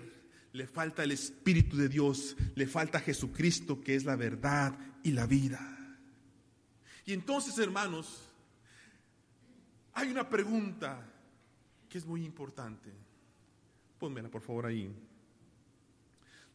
le 0.54 0.68
falta 0.68 1.04
el 1.04 1.12
Espíritu 1.12 1.78
de 1.78 1.90
Dios, 1.90 2.36
le 2.56 2.68
falta 2.68 3.00
Jesucristo 3.00 3.82
que 3.82 3.96
es 3.96 4.06
la 4.06 4.16
verdad 4.16 4.78
y 5.04 5.12
la 5.12 5.26
vida. 5.26 5.78
Y 7.06 7.14
entonces, 7.14 7.58
hermanos, 7.58 8.30
hay 9.94 10.10
una 10.10 10.30
pregunta 10.30 11.06
que 11.90 11.98
es 11.98 12.06
muy 12.06 12.24
importante. 12.24 12.92
Pónmela 13.98 14.30
por 14.30 14.42
favor 14.42 14.68
ahí. 14.68 14.94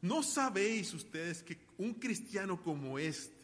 ¿No 0.00 0.22
sabéis 0.22 0.94
ustedes 0.94 1.42
que 1.42 1.58
un 1.78 1.94
cristiano 1.94 2.62
como 2.62 2.98
este, 2.98 3.43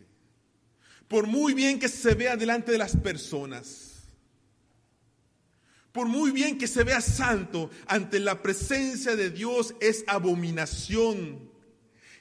por 1.11 1.26
muy 1.26 1.55
bien 1.55 1.81
que 1.81 1.88
se 1.88 2.14
vea 2.14 2.37
delante 2.37 2.71
de 2.71 2.79
las 2.79 2.97
personas, 2.97 4.05
por 5.90 6.07
muy 6.07 6.31
bien 6.31 6.57
que 6.57 6.69
se 6.69 6.85
vea 6.85 7.00
santo, 7.00 7.69
ante 7.88 8.21
la 8.21 8.40
presencia 8.40 9.17
de 9.17 9.29
Dios 9.29 9.75
es 9.81 10.05
abominación 10.07 11.50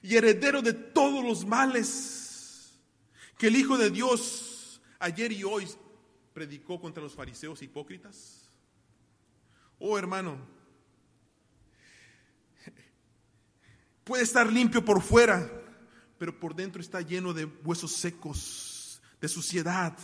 y 0.02 0.16
heredero 0.16 0.64
de 0.64 0.74
todos 0.74 1.24
los 1.24 1.46
males 1.46 2.80
que 3.38 3.50
el 3.50 3.58
Hijo 3.58 3.78
de 3.78 3.92
Dios 3.92 4.82
ayer 4.98 5.34
y 5.34 5.44
hoy 5.44 5.68
predicó 6.34 6.82
contra 6.82 7.04
los 7.04 7.14
fariseos 7.14 7.62
hipócritas? 7.62 8.50
Oh 9.78 10.00
hermano, 10.00 10.36
puede 14.04 14.24
estar 14.24 14.52
limpio 14.52 14.84
por 14.84 15.00
fuera, 15.04 15.48
pero 16.18 16.40
por 16.40 16.56
dentro 16.56 16.82
está 16.82 17.02
lleno 17.02 17.36
de 17.36 17.46
huesos 17.46 17.92
secos, 17.92 18.69
de 19.22 19.28
suciedad. 19.28 19.98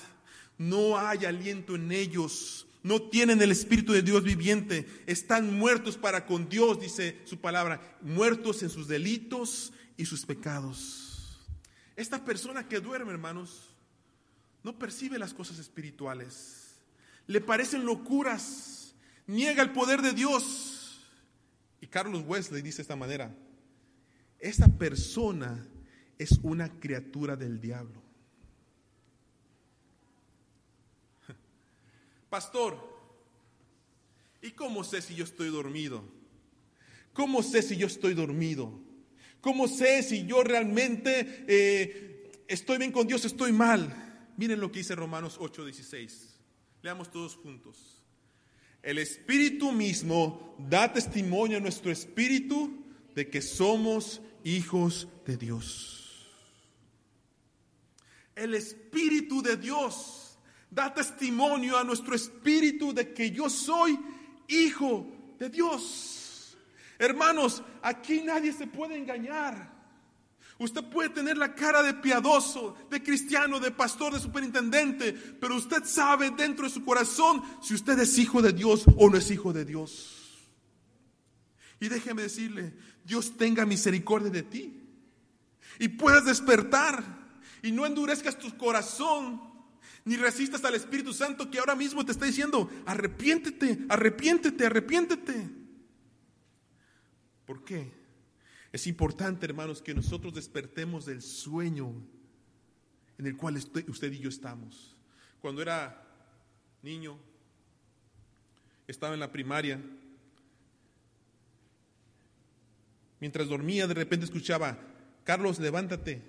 No 0.57 0.97
hay 0.97 1.25
aliento 1.25 1.75
en 1.75 1.91
ellos, 1.91 2.67
no 2.83 3.01
tienen 3.01 3.41
el 3.41 3.51
Espíritu 3.51 3.93
de 3.93 4.01
Dios 4.01 4.23
viviente, 4.23 4.87
están 5.07 5.57
muertos 5.57 5.97
para 5.97 6.25
con 6.25 6.47
Dios, 6.47 6.79
dice 6.79 7.19
su 7.25 7.39
palabra, 7.39 7.97
muertos 8.01 8.61
en 8.63 8.69
sus 8.69 8.87
delitos 8.87 9.73
y 9.97 10.05
sus 10.05 10.25
pecados. 10.25 11.41
Esta 11.95 12.23
persona 12.23 12.67
que 12.67 12.79
duerme, 12.79 13.11
hermanos, 13.11 13.75
no 14.63 14.77
percibe 14.77 15.17
las 15.17 15.33
cosas 15.33 15.59
espirituales, 15.59 16.75
le 17.27 17.41
parecen 17.41 17.85
locuras, 17.85 18.93
niega 19.27 19.63
el 19.63 19.71
poder 19.71 20.01
de 20.01 20.13
Dios. 20.13 21.01
Y 21.81 21.87
Carlos 21.87 22.23
Wesley 22.25 22.61
dice 22.61 22.77
de 22.77 22.81
esta 22.83 22.95
manera, 22.95 23.35
esta 24.39 24.67
persona 24.67 25.65
es 26.17 26.39
una 26.43 26.69
criatura 26.79 27.35
del 27.35 27.59
diablo. 27.59 28.04
Pastor, 32.35 32.77
¿y 34.41 34.51
cómo 34.51 34.83
sé 34.83 35.01
si 35.01 35.15
yo 35.15 35.23
estoy 35.23 35.47
dormido? 35.47 36.03
¿Cómo 37.13 37.41
sé 37.41 37.61
si 37.61 37.77
yo 37.77 37.87
estoy 37.87 38.13
dormido? 38.13 38.77
¿Cómo 39.39 39.69
sé 39.69 40.03
si 40.03 40.25
yo 40.25 40.43
realmente 40.43 41.45
eh, 41.47 42.33
estoy 42.49 42.77
bien 42.77 42.91
con 42.91 43.07
Dios, 43.07 43.23
estoy 43.23 43.53
mal? 43.53 44.27
Miren 44.35 44.59
lo 44.59 44.69
que 44.69 44.79
dice 44.79 44.95
Romanos 44.95 45.39
8:16. 45.39 46.35
Leamos 46.81 47.09
todos 47.09 47.37
juntos. 47.37 48.03
El 48.83 48.97
Espíritu 48.97 49.71
mismo 49.71 50.57
da 50.59 50.91
testimonio 50.91 51.59
a 51.59 51.61
nuestro 51.61 51.89
espíritu 51.89 52.83
de 53.15 53.29
que 53.29 53.41
somos 53.41 54.21
hijos 54.43 55.07
de 55.25 55.37
Dios. 55.37 56.27
El 58.35 58.55
Espíritu 58.55 59.41
de 59.41 59.55
Dios 59.55 60.24
da 60.75 60.93
testimonio 60.93 61.77
a 61.77 61.85
nuestro 61.85 62.13
espíritu 62.13 62.93
de 62.93 63.13
que 63.13 63.31
yo 63.31 63.49
soy 63.49 63.97
hijo 64.49 65.07
de 65.39 65.49
Dios. 65.49 66.57
Hermanos, 66.99 67.63
aquí 67.81 68.21
nadie 68.21 68.51
se 68.51 68.67
puede 68.67 68.97
engañar. 68.97 69.73
Usted 70.57 70.83
puede 70.83 71.09
tener 71.09 71.37
la 71.37 71.55
cara 71.55 71.81
de 71.81 71.93
piadoso, 71.93 72.75
de 72.89 73.01
cristiano, 73.01 73.59
de 73.59 73.71
pastor, 73.71 74.13
de 74.13 74.19
superintendente, 74.19 75.13
pero 75.13 75.55
usted 75.55 75.83
sabe 75.85 76.31
dentro 76.31 76.65
de 76.65 76.73
su 76.73 76.83
corazón 76.83 77.41
si 77.61 77.73
usted 77.73 77.97
es 77.99 78.17
hijo 78.17 78.41
de 78.41 78.51
Dios 78.51 78.85
o 78.97 79.09
no 79.09 79.17
es 79.17 79.31
hijo 79.31 79.53
de 79.53 79.63
Dios. 79.63 80.49
Y 81.79 81.87
déjeme 81.87 82.23
decirle, 82.23 82.73
Dios 83.05 83.37
tenga 83.37 83.65
misericordia 83.65 84.29
de 84.29 84.43
ti 84.43 84.81
y 85.79 85.87
puedas 85.87 86.25
despertar 86.25 87.03
y 87.61 87.71
no 87.71 87.85
endurezcas 87.85 88.37
tu 88.37 88.55
corazón 88.57 89.54
ni 90.05 90.17
resistas 90.17 90.63
al 90.63 90.75
Espíritu 90.75 91.13
Santo 91.13 91.49
que 91.49 91.57
ahora 91.57 91.75
mismo 91.75 92.05
te 92.05 92.11
está 92.11 92.25
diciendo, 92.25 92.69
arrepiéntete, 92.85 93.85
arrepiéntete, 93.89 94.65
arrepiéntete. 94.67 95.49
¿Por 97.45 97.63
qué? 97.63 97.91
Es 98.71 98.85
importante, 98.85 99.45
hermanos, 99.45 99.81
que 99.81 99.95
nosotros 99.95 100.35
despertemos 100.35 101.05
del 101.07 101.23
sueño 101.23 101.91
en 103.17 103.25
el 103.25 103.35
cual 103.35 103.55
usted 103.55 104.11
y 104.11 104.19
yo 104.19 104.29
estamos. 104.29 104.95
Cuando 105.41 105.61
era 105.61 106.05
niño, 106.83 107.17
estaba 108.87 109.15
en 109.15 109.19
la 109.19 109.31
primaria, 109.31 109.81
mientras 113.19 113.47
dormía 113.47 113.87
de 113.87 113.93
repente 113.95 114.25
escuchaba, 114.25 114.77
Carlos, 115.23 115.59
levántate, 115.59 116.21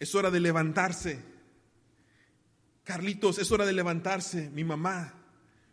es 0.00 0.12
hora 0.16 0.32
de 0.32 0.40
levantarse. 0.40 1.35
Carlitos, 2.86 3.38
es 3.38 3.50
hora 3.50 3.66
de 3.66 3.72
levantarse. 3.72 4.48
Mi 4.50 4.62
mamá 4.62 5.12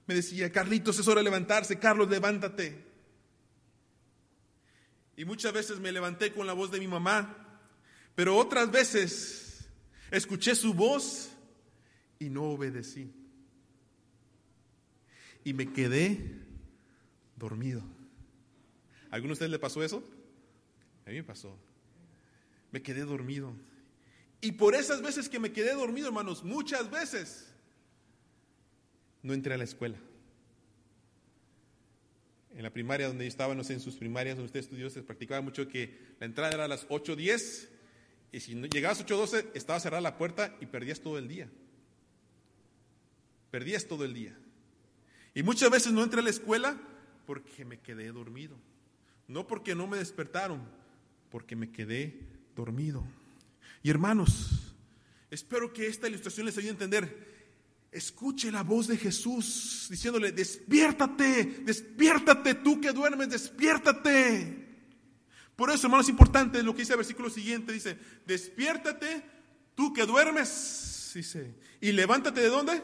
me 0.08 0.16
decía, 0.16 0.52
Carlitos, 0.52 0.98
es 0.98 1.08
hora 1.08 1.20
de 1.20 1.26
levantarse. 1.26 1.78
Carlos, 1.78 2.10
levántate. 2.10 2.84
Y 5.16 5.24
muchas 5.24 5.54
veces 5.54 5.80
me 5.80 5.92
levanté 5.92 6.34
con 6.34 6.48
la 6.48 6.54
voz 6.54 6.72
de 6.72 6.80
mi 6.80 6.88
mamá, 6.88 7.62
pero 8.16 8.36
otras 8.36 8.72
veces 8.72 9.68
escuché 10.10 10.56
su 10.56 10.74
voz 10.74 11.30
y 12.18 12.32
no 12.32 12.46
obedecí. 12.46 13.14
Y 15.44 15.54
me 15.54 15.72
quedé 15.72 16.42
dormido. 17.36 17.84
¿A 19.12 19.16
alguno 19.18 19.30
de 19.30 19.34
ustedes 19.34 19.52
le 19.52 19.60
pasó 19.60 19.84
eso? 19.84 20.04
A 21.06 21.12
mí 21.12 21.18
me 21.18 21.24
pasó. 21.24 21.56
Me 22.72 22.82
quedé 22.82 23.02
dormido. 23.02 23.54
Y 24.44 24.52
por 24.52 24.76
esas 24.76 25.02
veces 25.02 25.30
que 25.30 25.40
me 25.40 25.54
quedé 25.54 25.74
dormido, 25.74 26.08
hermanos, 26.08 26.44
muchas 26.44 26.92
veces, 26.92 27.48
no 29.22 29.34
entré 29.34 29.54
a 29.54 29.58
la 29.58 29.64
escuela. 29.64 29.98
En 32.54 32.62
la 32.62 32.70
primaria 32.70 33.08
donde 33.08 33.24
yo 33.24 33.30
estaba, 33.30 33.56
no 33.56 33.64
sé, 33.64 33.72
en 33.72 33.80
sus 33.80 33.96
primarias 33.96 34.36
donde 34.36 34.48
usted 34.48 34.60
estudió, 34.60 34.90
se 34.90 35.02
practicaba 35.02 35.40
mucho 35.40 35.70
que 35.70 35.98
la 36.20 36.26
entrada 36.26 36.52
era 36.52 36.66
a 36.66 36.68
las 36.68 36.86
8.10 36.90 37.70
y 38.34 38.42
si 38.42 38.54
llegabas 38.68 39.00
a 39.00 39.06
8.12 39.06 39.52
estaba 39.54 39.80
cerrada 39.80 40.02
la 40.02 40.18
puerta 40.18 40.54
y 40.60 40.66
perdías 40.66 41.00
todo 41.00 41.18
el 41.18 41.30
día. 41.30 41.50
Perdías 43.50 43.86
todo 43.86 44.04
el 44.04 44.14
día. 44.14 44.38
Y 45.34 45.44
muchas 45.44 45.72
veces 45.72 45.94
no 45.94 46.04
entré 46.04 46.20
a 46.20 46.24
la 46.24 46.32
escuela 46.32 46.78
porque 47.26 47.64
me 47.64 47.80
quedé 47.80 48.12
dormido. 48.12 48.58
No 49.30 49.48
porque 49.48 49.74
no 49.74 49.88
me 49.88 49.96
despertaron, 49.96 50.62
porque 51.32 51.56
me 51.56 51.72
quedé 51.72 52.20
dormido. 52.58 53.06
Y 53.84 53.90
hermanos, 53.90 54.74
espero 55.30 55.72
que 55.72 55.86
esta 55.86 56.08
ilustración 56.08 56.48
les 56.48 56.58
ayude 56.58 56.70
a 56.70 56.72
entender. 56.72 57.34
Escuche 57.92 58.52
la 58.52 58.64
voz 58.64 58.88
de 58.88 58.98
Jesús 58.98 59.86
diciéndole, 59.92 60.32
despiértate, 60.32 61.62
despiértate 61.64 62.56
tú 62.56 62.82
que 62.82 62.92
duermes, 62.92 63.30
despiértate. 63.30 64.64
Por 65.56 65.70
eso, 65.70 65.86
hermanos, 65.86 66.08
es 66.08 66.12
importante 66.12 66.64
lo 66.64 66.74
que 66.74 66.82
dice 66.82 66.94
el 66.94 66.98
versículo 66.98 67.30
siguiente. 67.30 67.72
Dice, 67.74 68.00
despiértate 68.26 69.24
tú 69.76 69.94
que 69.94 70.08
duermes, 70.08 71.12
dice, 71.14 71.54
y 71.80 71.92
levántate 71.92 72.42
de 72.42 72.48
dónde? 72.48 72.82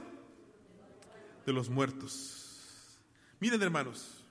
de 1.49 1.53
los 1.53 1.69
muertos. 1.69 2.99
Miren 3.39 3.61
hermanos, 3.61 4.23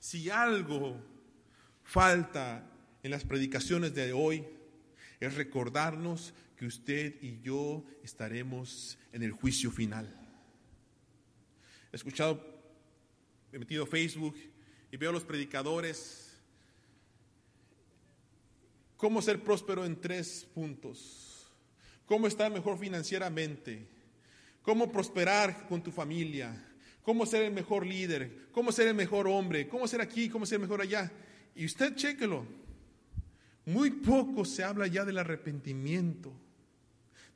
si 0.00 0.30
algo 0.30 1.00
falta 1.84 2.68
en 3.02 3.10
las 3.12 3.24
predicaciones 3.24 3.94
de 3.94 4.12
hoy, 4.12 4.44
es 5.26 5.34
recordarnos 5.34 6.34
que 6.56 6.66
usted 6.66 7.14
y 7.22 7.40
yo 7.40 7.84
estaremos 8.02 8.98
en 9.12 9.22
el 9.22 9.32
juicio 9.32 9.70
final. 9.70 10.08
He 11.92 11.96
escuchado, 11.96 12.44
he 13.52 13.58
metido 13.58 13.86
Facebook 13.86 14.34
y 14.90 14.96
veo 14.96 15.10
a 15.10 15.12
los 15.12 15.24
predicadores. 15.24 16.36
Cómo 18.96 19.22
ser 19.22 19.42
próspero 19.42 19.84
en 19.84 20.00
tres 20.00 20.48
puntos, 20.54 21.52
cómo 22.06 22.26
estar 22.26 22.50
mejor 22.52 22.78
financieramente, 22.78 23.86
cómo 24.62 24.90
prosperar 24.90 25.66
con 25.68 25.82
tu 25.82 25.90
familia, 25.90 26.52
cómo 27.02 27.26
ser 27.26 27.42
el 27.42 27.52
mejor 27.52 27.84
líder, 27.84 28.48
cómo 28.52 28.72
ser 28.72 28.88
el 28.88 28.94
mejor 28.94 29.26
hombre, 29.26 29.68
cómo 29.68 29.86
ser 29.86 30.00
aquí, 30.00 30.28
cómo 30.28 30.46
ser 30.46 30.60
mejor 30.60 30.80
allá. 30.80 31.12
Y 31.54 31.64
usted 31.64 31.94
chéquelo. 31.94 32.61
Muy 33.66 33.90
poco 33.90 34.44
se 34.44 34.64
habla 34.64 34.86
ya 34.86 35.04
del 35.04 35.18
arrepentimiento, 35.18 36.32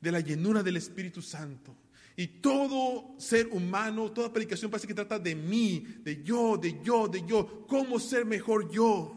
de 0.01 0.11
la 0.11 0.19
llenura 0.19 0.61
del 0.61 0.77
Espíritu 0.77 1.21
Santo. 1.21 1.75
Y 2.15 2.27
todo 2.27 3.15
ser 3.17 3.47
humano, 3.51 4.11
toda 4.11 4.33
predicación 4.33 4.71
parece 4.71 4.87
que 4.87 4.93
trata 4.93 5.19
de 5.19 5.35
mí, 5.35 5.85
de 5.99 6.23
yo, 6.23 6.57
de 6.57 6.81
yo, 6.83 7.07
de 7.07 7.23
yo, 7.25 7.65
cómo 7.67 7.99
ser 7.99 8.25
mejor 8.25 8.69
yo. 8.71 9.13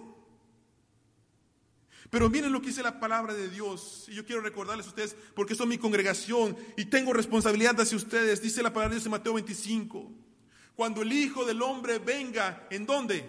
Pero 2.10 2.28
miren 2.28 2.52
lo 2.52 2.60
que 2.60 2.68
dice 2.68 2.82
la 2.82 3.00
palabra 3.00 3.34
de 3.34 3.48
Dios. 3.48 4.06
Y 4.08 4.14
yo 4.14 4.26
quiero 4.26 4.42
recordarles 4.42 4.86
a 4.86 4.90
ustedes, 4.90 5.16
porque 5.34 5.54
son 5.54 5.68
mi 5.68 5.78
congregación 5.78 6.56
y 6.76 6.84
tengo 6.84 7.12
responsabilidad 7.12 7.80
hacia 7.80 7.96
ustedes. 7.96 8.42
Dice 8.42 8.62
la 8.62 8.72
palabra 8.72 8.90
de 8.90 8.96
Dios 8.96 9.06
en 9.06 9.12
Mateo 9.12 9.34
25. 9.34 10.10
Cuando 10.74 11.02
el 11.02 11.12
Hijo 11.12 11.44
del 11.44 11.62
Hombre 11.62 11.98
venga, 12.00 12.66
¿en 12.70 12.84
dónde? 12.84 13.24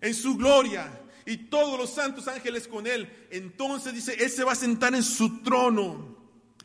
En 0.00 0.12
su 0.12 0.36
gloria 0.36 1.00
y 1.26 1.36
todos 1.36 1.78
los 1.78 1.90
santos 1.90 2.28
ángeles 2.28 2.68
con 2.68 2.86
él. 2.86 3.26
Entonces 3.30 3.92
dice, 3.92 4.14
él 4.22 4.30
se 4.30 4.44
va 4.44 4.52
a 4.52 4.56
sentar 4.56 4.94
en 4.94 5.02
su 5.02 5.42
trono 5.42 6.16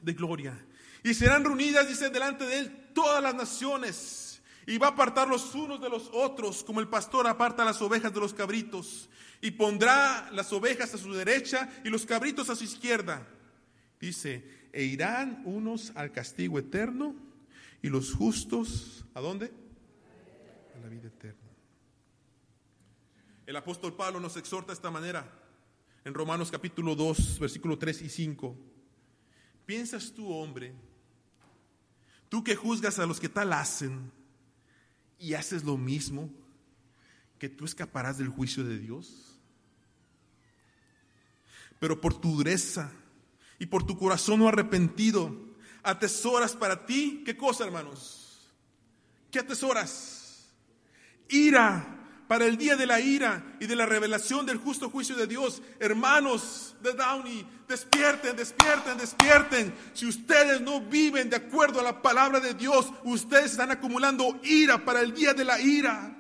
de 0.01 0.13
gloria. 0.13 0.65
Y 1.03 1.15
serán 1.15 1.44
reunidas, 1.44 1.88
dice, 1.88 2.10
delante 2.10 2.46
de 2.46 2.60
él 2.60 2.91
todas 2.94 3.22
las 3.22 3.34
naciones. 3.34 4.41
Y 4.68 4.77
va 4.77 4.88
a 4.88 4.91
apartar 4.91 5.27
los 5.27 5.56
unos 5.56 5.82
de 5.82 5.89
los 5.89 6.10
otros, 6.13 6.63
como 6.63 6.80
el 6.80 6.88
pastor 6.88 7.27
aparta 7.27 7.65
las 7.65 7.82
ovejas 7.82 8.13
de 8.13 8.20
los 8.20 8.34
cabritos. 8.34 9.10
Y 9.41 9.51
pondrá 9.51 10.30
las 10.32 10.53
ovejas 10.53 10.94
a 10.94 11.00
su 11.00 11.12
derecha 11.12 11.68
y 11.84 11.89
los 11.89 12.06
cabritos 12.06 12.50
a 12.51 12.56
su 12.56 12.63
izquierda. 12.63 13.27
Dice, 14.00 14.70
e 14.72 14.84
irán 14.84 15.41
unos 15.46 15.91
al 15.96 16.12
castigo 16.12 16.60
eterno 16.60 17.15
y 17.82 17.89
los 17.89 18.13
justos, 18.13 19.06
¿a 19.15 19.22
dónde? 19.22 19.51
A 20.75 20.80
la 20.80 20.88
vida 20.88 21.08
eterna. 21.08 21.40
El 23.51 23.58
apóstol 23.58 23.93
Pablo 23.93 24.22
nos 24.22 24.38
exhorta 24.38 24.67
de 24.67 24.75
esta 24.75 24.89
manera 24.89 25.29
en 26.05 26.13
Romanos 26.13 26.50
capítulo 26.50 26.96
2, 26.96 27.38
versículo 27.38 27.77
3 27.77 28.03
y 28.03 28.10
5. 28.10 28.55
¿Piensas 29.65 30.13
tú, 30.13 30.31
hombre, 30.31 30.74
tú 32.29 32.46
que 32.46 32.55
juzgas 32.55 32.98
a 32.98 33.05
los 33.05 33.20
que 33.20 33.27
tal 33.27 33.51
hacen 33.51 34.10
y 35.20 35.34
haces 35.34 35.65
lo 35.65 35.75
mismo, 35.75 36.29
que 37.39 37.50
tú 37.50 37.65
escaparás 37.65 38.17
del 38.17 38.29
juicio 38.29 38.63
de 38.63 38.79
Dios? 38.79 39.38
Pero 41.77 42.00
por 42.00 42.13
tu 42.22 42.38
dureza 42.38 42.89
y 43.60 43.65
por 43.65 43.86
tu 43.86 43.98
corazón 43.98 44.39
no 44.39 44.48
arrepentido, 44.48 45.36
atesoras 45.84 46.55
para 46.55 46.86
ti, 46.86 47.22
¿qué 47.25 47.36
cosa, 47.36 47.65
hermanos? 47.65 48.50
¿Qué 49.29 49.39
atesoras? 49.39 50.53
Ira 51.27 51.98
para 52.32 52.46
el 52.46 52.56
día 52.56 52.78
de 52.78 52.88
la 52.88 53.02
ira 53.02 53.44
y 53.60 53.65
de 53.65 53.76
la 53.76 53.86
revelación 53.86 54.46
del 54.46 54.56
justo 54.56 54.89
juicio 54.89 55.17
de 55.17 55.28
Dios. 55.28 55.62
Hermanos 55.82 56.78
de 56.82 56.94
Downey, 56.94 57.46
despierten, 57.67 58.38
despierten, 58.38 58.98
despierten. 58.98 59.74
Si 59.91 60.06
ustedes 60.06 60.62
no 60.62 60.80
viven 60.80 61.30
de 61.30 61.36
acuerdo 61.36 61.82
a 61.82 61.84
la 61.84 62.02
palabra 62.02 62.39
de 62.39 62.54
Dios, 62.54 62.89
ustedes 63.04 63.52
están 63.52 63.70
acumulando 63.70 64.39
ira 64.44 64.86
para 64.86 65.02
el 65.02 65.13
día 65.13 65.34
de 65.34 65.44
la 65.44 65.60
ira. 65.60 66.15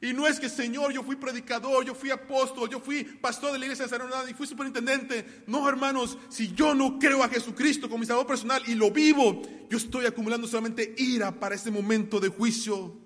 Y 0.00 0.12
no 0.12 0.28
es 0.28 0.38
que, 0.38 0.48
Señor, 0.48 0.92
yo 0.92 1.02
fui 1.02 1.16
predicador, 1.16 1.84
yo 1.84 1.96
fui 1.96 2.12
apóstol, 2.12 2.70
yo 2.70 2.78
fui 2.78 3.02
pastor 3.02 3.50
de 3.50 3.58
la 3.58 3.64
iglesia 3.64 3.86
de 3.86 3.90
San 3.90 4.08
y 4.30 4.34
fui 4.34 4.46
superintendente. 4.46 5.42
No, 5.48 5.68
hermanos, 5.68 6.16
si 6.28 6.52
yo 6.52 6.76
no 6.76 6.96
creo 6.96 7.24
a 7.24 7.28
Jesucristo 7.28 7.88
como 7.88 7.98
mi 7.98 8.06
salvador 8.06 8.28
personal 8.28 8.62
y 8.68 8.76
lo 8.76 8.92
vivo, 8.92 9.42
yo 9.68 9.78
estoy 9.78 10.06
acumulando 10.06 10.46
solamente 10.46 10.94
ira 10.96 11.32
para 11.32 11.56
ese 11.56 11.72
momento 11.72 12.20
de 12.20 12.28
juicio. 12.28 13.05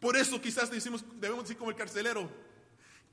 Por 0.00 0.16
eso 0.16 0.40
quizás 0.40 0.70
decimos, 0.70 1.04
debemos 1.20 1.44
decir 1.44 1.56
como 1.56 1.70
el 1.70 1.76
carcelero, 1.76 2.30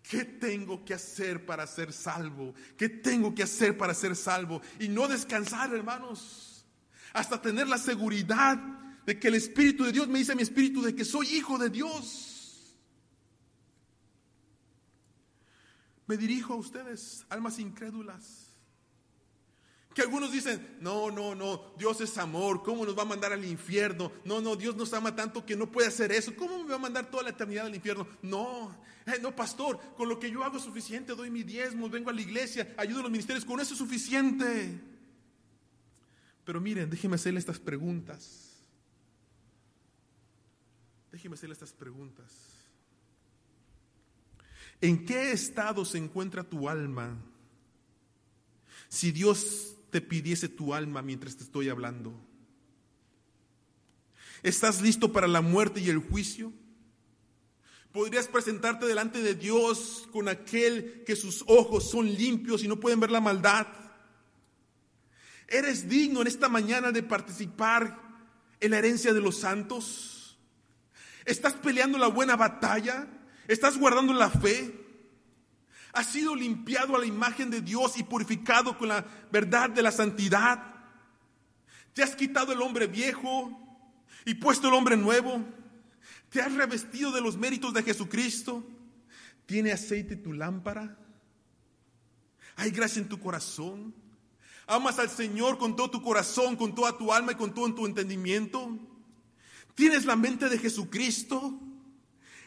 ¿qué 0.04 0.24
tengo 0.24 0.86
que 0.86 0.94
hacer 0.94 1.46
para 1.46 1.66
ser 1.66 1.92
salvo? 1.92 2.54
¿Qué 2.78 2.90
tengo 2.90 3.34
que 3.34 3.44
hacer 3.44 3.78
para 3.78 3.94
ser 3.94 4.16
salvo? 4.16 4.62
Y 4.80 4.88
no 4.88 5.08
descansar, 5.08 5.74
hermanos, 5.74 6.66
hasta 7.14 7.42
tener 7.42 7.68
la 7.68 7.78
seguridad 7.78 8.58
de 9.06 9.20
que 9.20 9.28
el 9.28 9.36
Espíritu 9.36 9.84
de 9.84 9.92
Dios 9.92 10.08
me 10.08 10.20
dice 10.20 10.34
a 10.34 10.36
mi 10.36 10.42
espíritu 10.42 10.82
de 10.82 10.96
que 10.96 11.06
soy 11.06 11.28
hijo 11.28 11.58
de 11.58 11.70
Dios. 11.70 12.76
Me 16.08 16.18
dirijo 16.18 16.54
a 16.54 16.58
ustedes, 16.58 17.26
almas 17.30 17.58
incrédulas. 17.60 18.45
Que 19.96 20.02
algunos 20.02 20.30
dicen, 20.30 20.76
no, 20.82 21.10
no, 21.10 21.34
no, 21.36 21.74
Dios 21.78 22.02
es 22.02 22.18
amor, 22.18 22.62
¿cómo 22.64 22.86
nos 22.86 22.98
va 22.98 23.04
a 23.04 23.06
mandar 23.06 23.32
al 23.32 23.46
infierno? 23.46 24.12
No, 24.26 24.42
no, 24.42 24.58
Dios 24.58 24.76
nos 24.76 24.94
ama 24.94 25.16
tanto 25.16 25.46
que 25.46 25.56
no 25.56 25.72
puede 25.72 25.88
hacer 25.88 26.12
eso. 26.12 26.36
¿Cómo 26.36 26.62
me 26.62 26.70
va 26.70 26.76
a 26.76 26.80
mandar 26.80 27.10
toda 27.10 27.24
la 27.24 27.30
eternidad 27.30 27.66
al 27.66 27.76
infierno? 27.76 28.06
No, 28.22 28.76
eh, 29.06 29.20
no, 29.22 29.34
pastor, 29.34 29.80
con 29.96 30.10
lo 30.10 30.20
que 30.20 30.30
yo 30.30 30.44
hago 30.44 30.58
es 30.58 30.64
suficiente, 30.64 31.16
doy 31.16 31.32
mi 31.32 31.44
diezmo, 31.44 31.90
vengo 31.90 32.10
a 32.10 32.14
la 32.14 32.20
iglesia, 32.20 32.76
ayudo 32.76 33.00
a 33.00 33.04
los 33.04 33.12
ministerios, 33.12 33.46
con 33.46 33.62
eso 33.62 33.72
es 33.72 33.78
suficiente. 33.78 34.82
Pero 36.44 36.60
miren, 36.60 36.90
déjenme 36.90 37.16
hacerle 37.16 37.40
estas 37.40 37.60
preguntas. 37.60 38.52
Déjenme 41.10 41.36
hacerle 41.36 41.54
estas 41.54 41.72
preguntas. 41.72 42.26
¿En 44.82 45.06
qué 45.06 45.32
estado 45.32 45.86
se 45.86 46.00
encuentra 46.00 46.44
tu 46.44 46.68
alma? 46.68 47.18
Si 48.90 49.14
Dios 49.14 49.76
te 49.96 50.02
pidiese 50.02 50.50
tu 50.50 50.74
alma 50.74 51.02
mientras 51.02 51.38
te 51.38 51.46
estoy 51.46 51.70
hablando? 51.70 52.14
¿Estás 54.44 54.82
listo 54.82 55.14
para 55.14 55.26
la 55.26 55.40
muerte 55.40 55.80
y 55.80 55.88
el 55.88 56.00
juicio? 56.00 56.52
¿Podrías 57.94 58.28
presentarte 58.28 58.88
delante 58.88 59.22
de 59.22 59.36
Dios 59.36 60.10
con 60.12 60.28
aquel 60.28 61.06
que 61.06 61.16
sus 61.16 61.46
ojos 61.48 61.90
son 61.90 62.14
limpios 62.14 62.62
y 62.62 62.68
no 62.68 62.78
pueden 62.78 63.00
ver 63.00 63.10
la 63.10 63.22
maldad? 63.22 63.68
¿Eres 65.48 65.88
digno 65.88 66.20
en 66.20 66.28
esta 66.28 66.50
mañana 66.50 66.92
de 66.92 67.02
participar 67.02 67.98
en 68.60 68.72
la 68.72 68.80
herencia 68.80 69.14
de 69.14 69.22
los 69.22 69.38
santos? 69.38 70.38
¿Estás 71.24 71.54
peleando 71.54 71.98
la 71.98 72.08
buena 72.08 72.36
batalla? 72.36 73.08
¿Estás 73.48 73.78
guardando 73.78 74.12
la 74.12 74.30
fe? 74.30 74.85
Has 75.96 76.08
sido 76.08 76.36
limpiado 76.36 76.96
a 76.96 77.00
la 77.00 77.06
imagen 77.06 77.50
de 77.50 77.62
Dios 77.62 77.98
y 77.98 78.04
purificado 78.04 78.78
con 78.78 78.90
la 78.90 79.06
verdad 79.32 79.70
de 79.70 79.82
la 79.82 79.92
santidad. 79.92 80.62
Te 81.94 82.04
has 82.04 82.16
quitado 82.16 82.52
el 82.52 82.62
hombre 82.62 82.88
viejo 82.88 83.58
y 84.26 84.34
puesto 84.34 84.68
el 84.68 84.74
hombre 84.74 84.98
nuevo. 84.98 85.42
Te 86.30 86.42
has 86.42 86.54
revestido 86.54 87.14
de 87.14 87.22
los 87.22 87.38
méritos 87.38 87.74
de 87.74 87.82
Jesucristo. 87.82 88.62
¿Tiene 89.46 89.72
aceite 89.72 90.18
tu 90.18 90.34
lámpara? 90.34 90.98
¿Hay 92.58 92.72
gracia 92.72 93.02
en 93.02 93.08
tu 93.08 93.18
corazón? 93.18 93.96
¿Amas 94.68 95.00
al 95.00 95.10
Señor 95.10 95.58
con 95.58 95.78
todo 95.78 95.92
tu 95.92 96.02
corazón, 96.02 96.58
con 96.58 96.76
toda 96.76 96.98
tu 96.98 97.14
alma 97.14 97.32
y 97.32 97.36
con 97.36 97.54
todo 97.54 97.74
tu 97.74 97.86
entendimiento? 97.86 98.78
¿Tienes 99.76 100.04
la 100.04 100.18
mente 100.18 100.50
de 100.50 100.58
Jesucristo? 100.58 101.58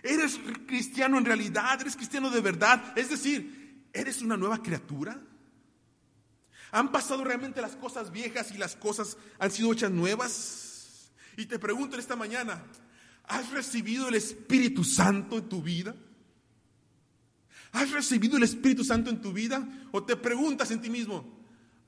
¿Eres 0.03 0.39
cristiano 0.67 1.19
en 1.19 1.25
realidad? 1.25 1.81
¿Eres 1.81 1.97
cristiano 1.97 2.31
de 2.31 2.41
verdad? 2.41 2.97
Es 2.97 3.11
decir, 3.11 3.89
¿eres 3.93 4.23
una 4.23 4.37
nueva 4.37 4.63
criatura? 4.63 5.21
¿Han 6.71 6.93
pasado 6.93 7.25
realmente 7.25 7.61
las 7.61 7.77
cosas 7.77 8.13
viejas 8.13 8.53
y 8.53 8.59
las 8.59 8.77
cosas 8.77 9.17
han 9.39 9.51
sido 9.51 9.73
hechas 9.73 9.91
nuevas? 9.91 11.11
Y 11.37 11.47
te 11.47 11.59
pregunto 11.59 11.97
en 11.97 12.01
esta 12.01 12.17
mañana, 12.17 12.63
¿has 13.25 13.51
recibido 13.51 14.09
el 14.09 14.15
Espíritu 14.15 14.85
Santo 14.85 15.39
en 15.39 15.49
tu 15.49 15.63
vida? 15.63 15.95
¿Has 17.73 17.91
recibido 17.91 18.37
el 18.37 18.43
Espíritu 18.43 18.85
Santo 18.85 19.11
en 19.11 19.21
tu 19.21 19.33
vida? 19.33 19.67
¿O 19.93 20.03
te 20.03 20.17
preguntas 20.17 20.71
en 20.71 20.81
ti 20.81 20.91
mismo, 20.91 21.25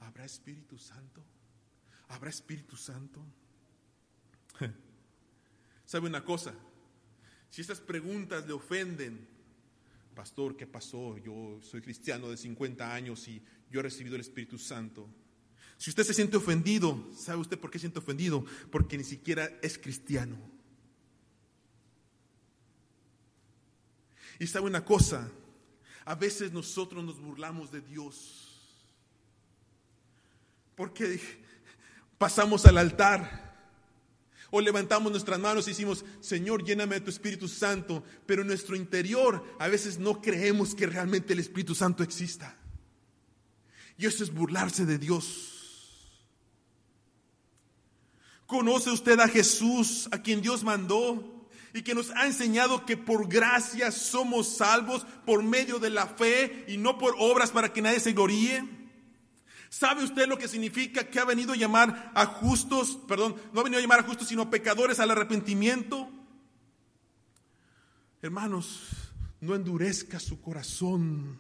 ¿habrá 0.01 0.25
Espíritu 0.25 0.79
Santo? 0.79 1.25
¿Habrá 2.09 2.31
Espíritu 2.31 2.77
Santo? 2.77 3.25
¿Sabe 5.85 6.09
una 6.09 6.25
cosa? 6.25 6.55
Si 7.51 7.61
estas 7.61 7.81
preguntas 7.81 8.47
le 8.47 8.53
ofenden, 8.53 9.27
pastor, 10.15 10.57
¿qué 10.57 10.67
pasó? 10.67 11.19
Yo 11.19 11.59
soy 11.63 11.81
cristiano 11.81 12.31
de 12.31 12.37
50 12.37 12.95
años 12.95 13.27
y 13.27 13.43
yo 13.71 13.81
he 13.81 13.83
recibido 13.83 14.15
el 14.15 14.21
Espíritu 14.21 14.57
Santo. 14.57 15.09
Si 15.77 15.91
usted 15.91 16.05
se 16.05 16.15
siente 16.15 16.37
ofendido, 16.37 17.09
¿sabe 17.17 17.41
usted 17.41 17.59
por 17.59 17.71
qué 17.71 17.79
se 17.79 17.83
siente 17.83 17.99
ofendido? 17.99 18.45
Porque 18.71 18.97
ni 18.97 19.05
siquiera 19.05 19.51
es 19.63 19.79
cristiano. 19.79 20.37
Y 24.39 24.47
sabe 24.47 24.67
una 24.67 24.85
cosa, 24.85 25.31
a 26.05 26.15
veces 26.15 26.53
nosotros 26.53 27.05
nos 27.05 27.21
burlamos 27.21 27.73
de 27.73 27.81
Dios. 27.81 28.77
Porque 30.77 31.21
pasamos 32.17 32.65
al 32.65 32.79
altar 32.79 33.50
o 34.51 34.61
levantamos 34.61 35.13
nuestras 35.13 35.39
manos 35.39 35.67
y 35.67 35.71
decimos, 35.71 36.05
Señor, 36.21 36.65
lléname 36.65 36.97
de 36.97 37.01
tu 37.03 37.11
Espíritu 37.11 37.49
Santo, 37.49 38.03
pero 38.27 38.43
en 38.43 38.49
nuestro 38.49 38.77
interior 38.77 39.45
a 39.59 39.69
veces 39.69 39.99
no 39.99 40.21
creemos 40.21 40.75
que 40.75 40.87
realmente 40.87 41.33
el 41.33 41.39
Espíritu 41.39 41.75
Santo 41.75 42.03
exista. 42.03 42.57
Y 43.97 44.07
eso 44.07 44.25
es 44.25 44.33
burlarse 44.33 44.87
de 44.87 44.99
Dios. 44.99 45.61
¿Conoce 48.47 48.91
usted 48.91 49.21
a 49.21 49.29
Jesús, 49.29 50.09
a 50.11 50.21
quien 50.23 50.43
Dios 50.43 50.65
mandó 50.65 51.47
y 51.73 51.83
que 51.83 51.95
nos 51.95 52.11
ha 52.17 52.27
enseñado 52.27 52.85
que 52.85 52.97
por 52.97 53.29
gracia 53.29 53.93
somos 53.93 54.57
salvos 54.57 55.07
por 55.25 55.45
medio 55.45 55.79
de 55.79 55.91
la 55.91 56.07
fe 56.07 56.65
y 56.67 56.77
no 56.77 56.99
por 56.99 57.15
obras 57.19 57.53
para 57.53 57.73
que 57.73 57.83
nadie 57.83 58.01
se 58.01 58.13
gloríe? 58.13 58.80
¿Sabe 59.71 60.03
usted 60.03 60.27
lo 60.27 60.37
que 60.37 60.49
significa 60.49 61.05
que 61.05 61.21
ha 61.21 61.25
venido 61.25 61.53
a 61.53 61.57
llamar 61.57 62.11
a 62.13 62.27
justos, 62.27 62.99
perdón, 63.07 63.37
no 63.53 63.61
ha 63.61 63.63
venido 63.63 63.79
a 63.79 63.83
llamar 63.83 64.01
a 64.01 64.03
justos, 64.03 64.27
sino 64.27 64.43
a 64.43 64.51
pecadores 64.51 64.99
al 64.99 65.13
arrepentimiento? 65.13 66.11
Hermanos, 68.21 68.81
no 69.41 69.55
endurezca 69.55 70.19
su 70.19 70.41
corazón. 70.41 71.39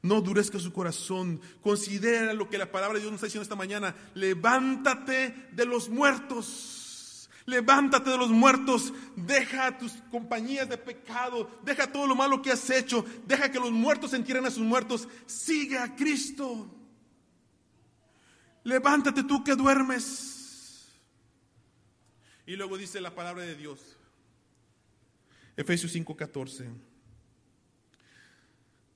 No 0.00 0.18
endurezca 0.18 0.60
su 0.60 0.72
corazón. 0.72 1.40
Considera 1.60 2.32
lo 2.32 2.48
que 2.48 2.56
la 2.56 2.70
palabra 2.70 2.94
de 2.94 3.00
Dios 3.00 3.10
nos 3.10 3.18
está 3.18 3.26
diciendo 3.26 3.42
esta 3.42 3.56
mañana. 3.56 3.96
Levántate 4.14 5.48
de 5.50 5.64
los 5.64 5.88
muertos. 5.88 7.28
Levántate 7.46 8.10
de 8.10 8.18
los 8.18 8.30
muertos. 8.30 8.92
Deja 9.16 9.76
tus 9.76 9.92
compañías 10.12 10.68
de 10.68 10.78
pecado. 10.78 11.50
Deja 11.64 11.90
todo 11.90 12.06
lo 12.06 12.14
malo 12.14 12.42
que 12.42 12.52
has 12.52 12.70
hecho. 12.70 13.04
Deja 13.26 13.50
que 13.50 13.58
los 13.58 13.72
muertos 13.72 14.12
entierren 14.12 14.46
a 14.46 14.52
sus 14.52 14.64
muertos. 14.64 15.08
Sigue 15.26 15.78
a 15.78 15.96
Cristo. 15.96 16.81
Levántate 18.64 19.24
tú 19.24 19.42
que 19.42 19.54
duermes. 19.54 20.88
Y 22.46 22.56
luego 22.56 22.76
dice 22.78 23.00
la 23.00 23.14
palabra 23.14 23.42
de 23.44 23.54
Dios. 23.54 23.96
Efesios 25.56 25.92
5:14. 25.92 26.68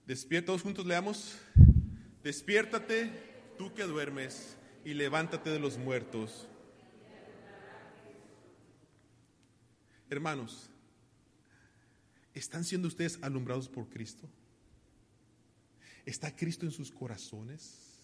Despierta, 0.06 0.46
todos 0.46 0.62
juntos 0.62 0.86
leamos. 0.86 1.36
Despiértate 2.22 3.10
tú 3.58 3.74
que 3.74 3.82
duermes 3.84 4.56
y 4.84 4.94
levántate 4.94 5.50
de 5.50 5.58
los 5.58 5.78
muertos. 5.78 6.46
Hermanos, 10.08 10.70
¿están 12.34 12.64
siendo 12.64 12.86
ustedes 12.86 13.18
alumbrados 13.22 13.68
por 13.68 13.88
Cristo? 13.88 14.28
¿Está 16.04 16.34
Cristo 16.34 16.64
en 16.64 16.72
sus 16.72 16.92
corazones? 16.92 17.95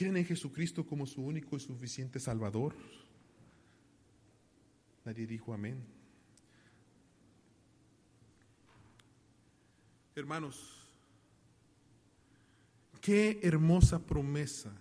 ¿Creen 0.00 0.16
en 0.16 0.24
Jesucristo 0.24 0.86
como 0.86 1.04
su 1.06 1.20
único 1.20 1.58
y 1.58 1.60
suficiente 1.60 2.18
Salvador? 2.20 2.74
Nadie 5.04 5.26
dijo 5.26 5.52
amén. 5.52 5.84
Hermanos, 10.14 10.88
qué 13.02 13.40
hermosa 13.42 13.98
promesa 13.98 14.72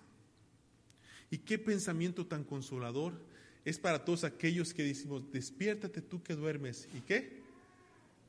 y 1.30 1.40
qué 1.40 1.60
pensamiento 1.60 2.26
tan 2.26 2.46
consolador 2.46 3.22
es 3.66 3.78
para 3.78 4.06
todos 4.06 4.24
aquellos 4.24 4.74
que 4.74 4.84
decimos, 4.84 5.30
despiértate 5.34 6.02
tú 6.02 6.24
que 6.24 6.34
duermes 6.34 6.88
y 6.94 7.02
qué? 7.02 7.42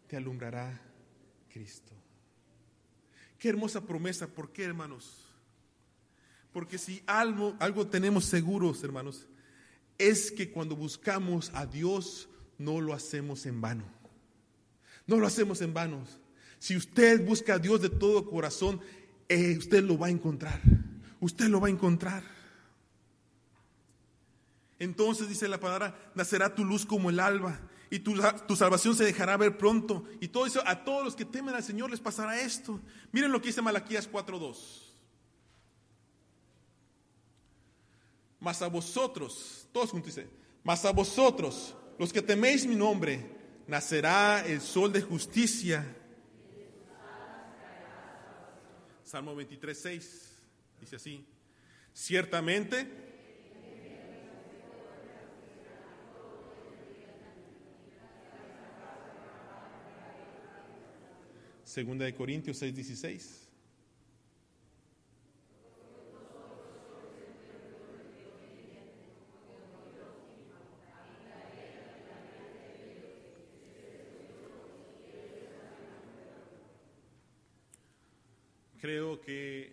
Te 0.09 0.16
alumbrará 0.16 0.83
Cristo. 1.53 1.92
Qué 3.38 3.48
hermosa 3.48 3.87
promesa, 3.87 4.26
¿por 4.26 4.53
qué 4.53 4.64
hermanos? 4.64 5.30
Porque 6.53 6.79
si 6.79 7.03
algo, 7.07 7.57
tenemos 7.89 8.25
seguros, 8.25 8.83
hermanos, 8.83 9.27
es 9.99 10.33
que 10.33 10.51
cuando 10.51 10.75
buscamos 10.75 11.51
a 11.55 11.67
Dios 11.67 12.29
no 12.59 12.81
lo 12.81 12.93
hacemos 12.93 13.47
en 13.47 13.61
vano. 13.61 13.85
No 15.07 15.17
lo 15.17 15.27
hacemos 15.27 15.61
en 15.61 15.73
vano. 15.73 16.05
Si 16.59 16.77
usted 16.77 17.25
busca 17.25 17.55
a 17.55 17.59
Dios 17.59 17.81
de 17.81 17.89
todo 17.89 18.29
corazón, 18.29 18.81
eh, 19.29 19.57
usted 19.57 19.83
lo 19.85 19.99
va 19.99 20.09
a 20.09 20.11
encontrar. 20.11 20.61
Usted 21.21 21.47
lo 21.47 21.61
va 21.61 21.69
a 21.69 21.71
encontrar. 21.71 22.25
Entonces 24.79 25.29
dice 25.29 25.47
la 25.47 25.61
palabra, 25.61 26.13
nacerá 26.15 26.55
tu 26.55 26.65
luz 26.65 26.87
como 26.87 27.11
el 27.11 27.21
alba 27.21 27.61
y 27.91 27.99
tu, 27.99 28.15
tu, 28.47 28.57
salvación 28.57 28.95
se 28.95 29.05
dejará 29.05 29.37
ver 29.37 29.59
pronto. 29.59 30.05
Y 30.21 30.29
todo 30.29 30.47
eso, 30.47 30.63
a 30.67 30.85
todos 30.85 31.05
los 31.05 31.17
que 31.17 31.25
temen 31.25 31.55
al 31.55 31.63
Señor 31.63 31.91
les 31.91 32.01
pasará 32.01 32.41
esto. 32.41 32.81
Miren 33.13 33.31
lo 33.31 33.41
que 33.41 33.49
dice 33.49 33.63
Malaquías 33.63 34.11
4.2. 34.11 34.89
Mas 38.51 38.63
a 38.63 38.67
vosotros, 38.67 39.69
todos 39.73 39.93
juntos 39.93 40.13
dice, 40.13 40.29
mas 40.65 40.85
a 40.85 40.91
vosotros, 40.91 41.73
los 41.97 42.13
que 42.13 42.21
teméis 42.21 42.67
mi 42.67 42.75
nombre, 42.75 43.25
nacerá 43.69 44.45
el 44.45 44.61
sol 44.61 44.93
de 44.93 45.01
justicia. 45.01 45.87
Salmo 49.05 49.37
23, 49.37 49.79
6 49.81 50.33
dice 50.81 50.97
así, 50.97 51.25
ciertamente 51.95 52.91
Segunda 61.63 62.05
de 62.05 62.17
Corintios 62.17 62.59
6, 62.59 62.75
16. 62.75 63.50
Creo 78.90 79.20
que, 79.20 79.72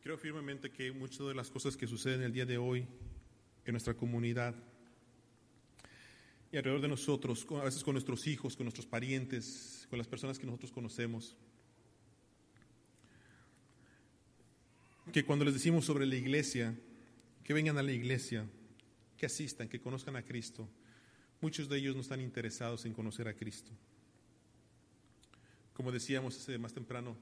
creo 0.00 0.16
firmemente 0.16 0.70
que 0.70 0.92
muchas 0.92 1.26
de 1.26 1.34
las 1.34 1.50
cosas 1.50 1.76
que 1.76 1.88
suceden 1.88 2.22
el 2.22 2.32
día 2.32 2.46
de 2.46 2.56
hoy 2.56 2.86
en 3.64 3.72
nuestra 3.72 3.94
comunidad 3.94 4.54
y 6.52 6.56
alrededor 6.56 6.80
de 6.80 6.86
nosotros, 6.86 7.44
a 7.50 7.64
veces 7.64 7.82
con 7.82 7.94
nuestros 7.94 8.28
hijos, 8.28 8.54
con 8.54 8.66
nuestros 8.66 8.86
parientes, 8.86 9.88
con 9.90 9.98
las 9.98 10.06
personas 10.06 10.38
que 10.38 10.46
nosotros 10.46 10.70
conocemos, 10.70 11.34
que 15.12 15.24
cuando 15.24 15.44
les 15.44 15.54
decimos 15.54 15.84
sobre 15.84 16.06
la 16.06 16.14
iglesia, 16.14 16.78
que 17.42 17.54
vengan 17.54 17.76
a 17.76 17.82
la 17.82 17.90
iglesia, 17.90 18.46
que 19.16 19.26
asistan, 19.26 19.68
que 19.68 19.80
conozcan 19.80 20.14
a 20.14 20.22
Cristo, 20.22 20.68
muchos 21.40 21.68
de 21.68 21.78
ellos 21.78 21.96
no 21.96 22.02
están 22.02 22.20
interesados 22.20 22.84
en 22.84 22.92
conocer 22.92 23.26
a 23.26 23.34
Cristo. 23.34 23.72
Como 25.72 25.90
decíamos 25.90 26.48
más 26.60 26.72
temprano, 26.72 27.16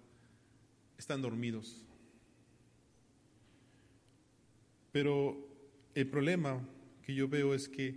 están 1.03 1.21
dormidos. 1.21 1.83
Pero 4.93 5.37
el 5.95 6.07
problema 6.09 6.65
que 7.03 7.13
yo 7.13 7.29
veo 7.29 7.55
es 7.55 7.69
que 7.69 7.95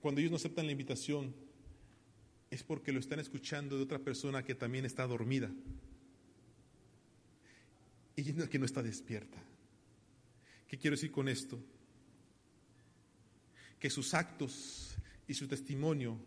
cuando 0.00 0.20
ellos 0.20 0.30
no 0.30 0.36
aceptan 0.36 0.64
la 0.66 0.72
invitación 0.72 1.34
es 2.50 2.62
porque 2.62 2.92
lo 2.92 2.98
están 2.98 3.20
escuchando 3.20 3.76
de 3.76 3.82
otra 3.82 3.98
persona 3.98 4.42
que 4.42 4.54
también 4.54 4.86
está 4.86 5.06
dormida 5.06 5.50
y 8.16 8.24
que 8.24 8.58
no 8.58 8.64
está 8.64 8.82
despierta. 8.82 9.38
¿Qué 10.66 10.78
quiero 10.78 10.96
decir 10.96 11.12
con 11.12 11.28
esto? 11.28 11.58
Que 13.78 13.90
sus 13.90 14.14
actos 14.14 14.96
y 15.26 15.34
su 15.34 15.46
testimonio 15.46 16.18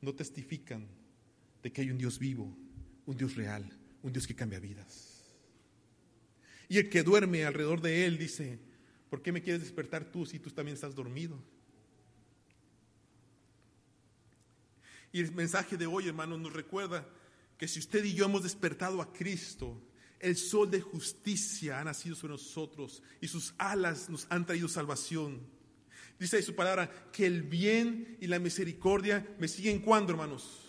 no 0.00 0.14
testifican 0.14 0.86
de 1.62 1.72
que 1.72 1.80
hay 1.80 1.90
un 1.90 1.98
Dios 1.98 2.18
vivo, 2.18 2.56
un 3.06 3.16
Dios 3.16 3.36
real, 3.36 3.68
un 4.02 4.12
Dios 4.12 4.26
que 4.26 4.34
cambia 4.34 4.60
vidas. 4.60 5.24
Y 6.68 6.78
el 6.78 6.88
que 6.90 7.02
duerme 7.02 7.44
alrededor 7.44 7.80
de 7.80 8.06
él 8.06 8.18
dice, 8.18 8.58
¿por 9.08 9.22
qué 9.22 9.32
me 9.32 9.42
quieres 9.42 9.62
despertar 9.62 10.04
tú 10.04 10.26
si 10.26 10.38
tú 10.38 10.50
también 10.50 10.74
estás 10.74 10.94
dormido? 10.94 11.42
Y 15.12 15.20
el 15.20 15.32
mensaje 15.32 15.76
de 15.76 15.86
hoy, 15.86 16.08
hermanos, 16.08 16.38
nos 16.38 16.52
recuerda 16.52 17.08
que 17.56 17.66
si 17.66 17.80
usted 17.80 18.04
y 18.04 18.14
yo 18.14 18.26
hemos 18.26 18.42
despertado 18.42 19.00
a 19.00 19.12
Cristo, 19.12 19.82
el 20.20 20.36
sol 20.36 20.70
de 20.70 20.80
justicia 20.80 21.80
ha 21.80 21.84
nacido 21.84 22.14
sobre 22.14 22.32
nosotros 22.32 23.02
y 23.20 23.28
sus 23.28 23.54
alas 23.56 24.10
nos 24.10 24.26
han 24.30 24.44
traído 24.44 24.68
salvación. 24.68 25.57
Dice 26.18 26.42
su 26.42 26.54
palabra 26.54 26.90
que 27.12 27.26
el 27.26 27.42
bien 27.42 28.16
y 28.20 28.26
la 28.26 28.38
misericordia 28.38 29.26
me 29.38 29.48
siguen 29.48 29.80
cuando, 29.80 30.12
hermanos. 30.12 30.64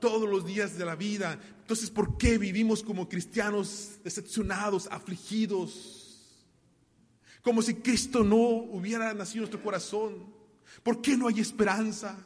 todos 0.00 0.28
los 0.28 0.44
días 0.44 0.76
de 0.76 0.84
la 0.84 0.96
vida. 0.96 1.40
Entonces, 1.60 1.88
¿por 1.88 2.18
qué 2.18 2.36
vivimos 2.36 2.82
como 2.82 3.08
cristianos 3.08 3.98
decepcionados, 4.04 4.86
afligidos? 4.90 6.44
Como 7.40 7.62
si 7.62 7.76
Cristo 7.76 8.22
no 8.22 8.36
hubiera 8.36 9.14
nacido 9.14 9.44
en 9.44 9.50
nuestro 9.50 9.62
corazón. 9.62 10.30
¿Por 10.82 11.00
qué 11.00 11.16
no 11.16 11.28
hay 11.28 11.40
esperanza? 11.40 12.18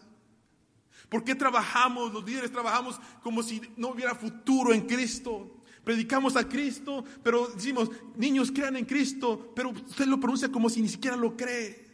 ¿Por 1.09 1.23
qué 1.23 1.37
trabajamos, 1.37 2.13
los 2.13 2.25
líderes 2.25 2.51
trabajamos 2.51 3.01
como 3.23 3.45
si 3.45 3.63
no 3.77 3.91
hubiera 3.91 4.17
futuro 4.17 4.75
en 4.75 4.81
Cristo? 4.81 5.63
Predicamos 5.85 6.35
a 6.35 6.49
Cristo, 6.49 7.05
pero 7.23 7.47
decimos, 7.47 7.91
niños 8.17 8.51
crean 8.51 8.77
en 8.77 8.85
Cristo, 8.85 9.53
pero 9.55 9.71
usted 9.71 10.07
lo 10.07 10.19
pronuncia 10.19 10.51
como 10.51 10.69
si 10.69 10.83
ni 10.83 10.89
siquiera 10.89 11.17
lo 11.17 11.37
cree. 11.37 11.88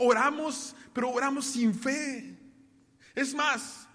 Oramos, 0.00 0.74
pero 0.92 1.10
oramos 1.10 1.44
sin 1.44 1.74
fe. 1.74 2.38
Es 3.14 3.34
más, 3.34 3.88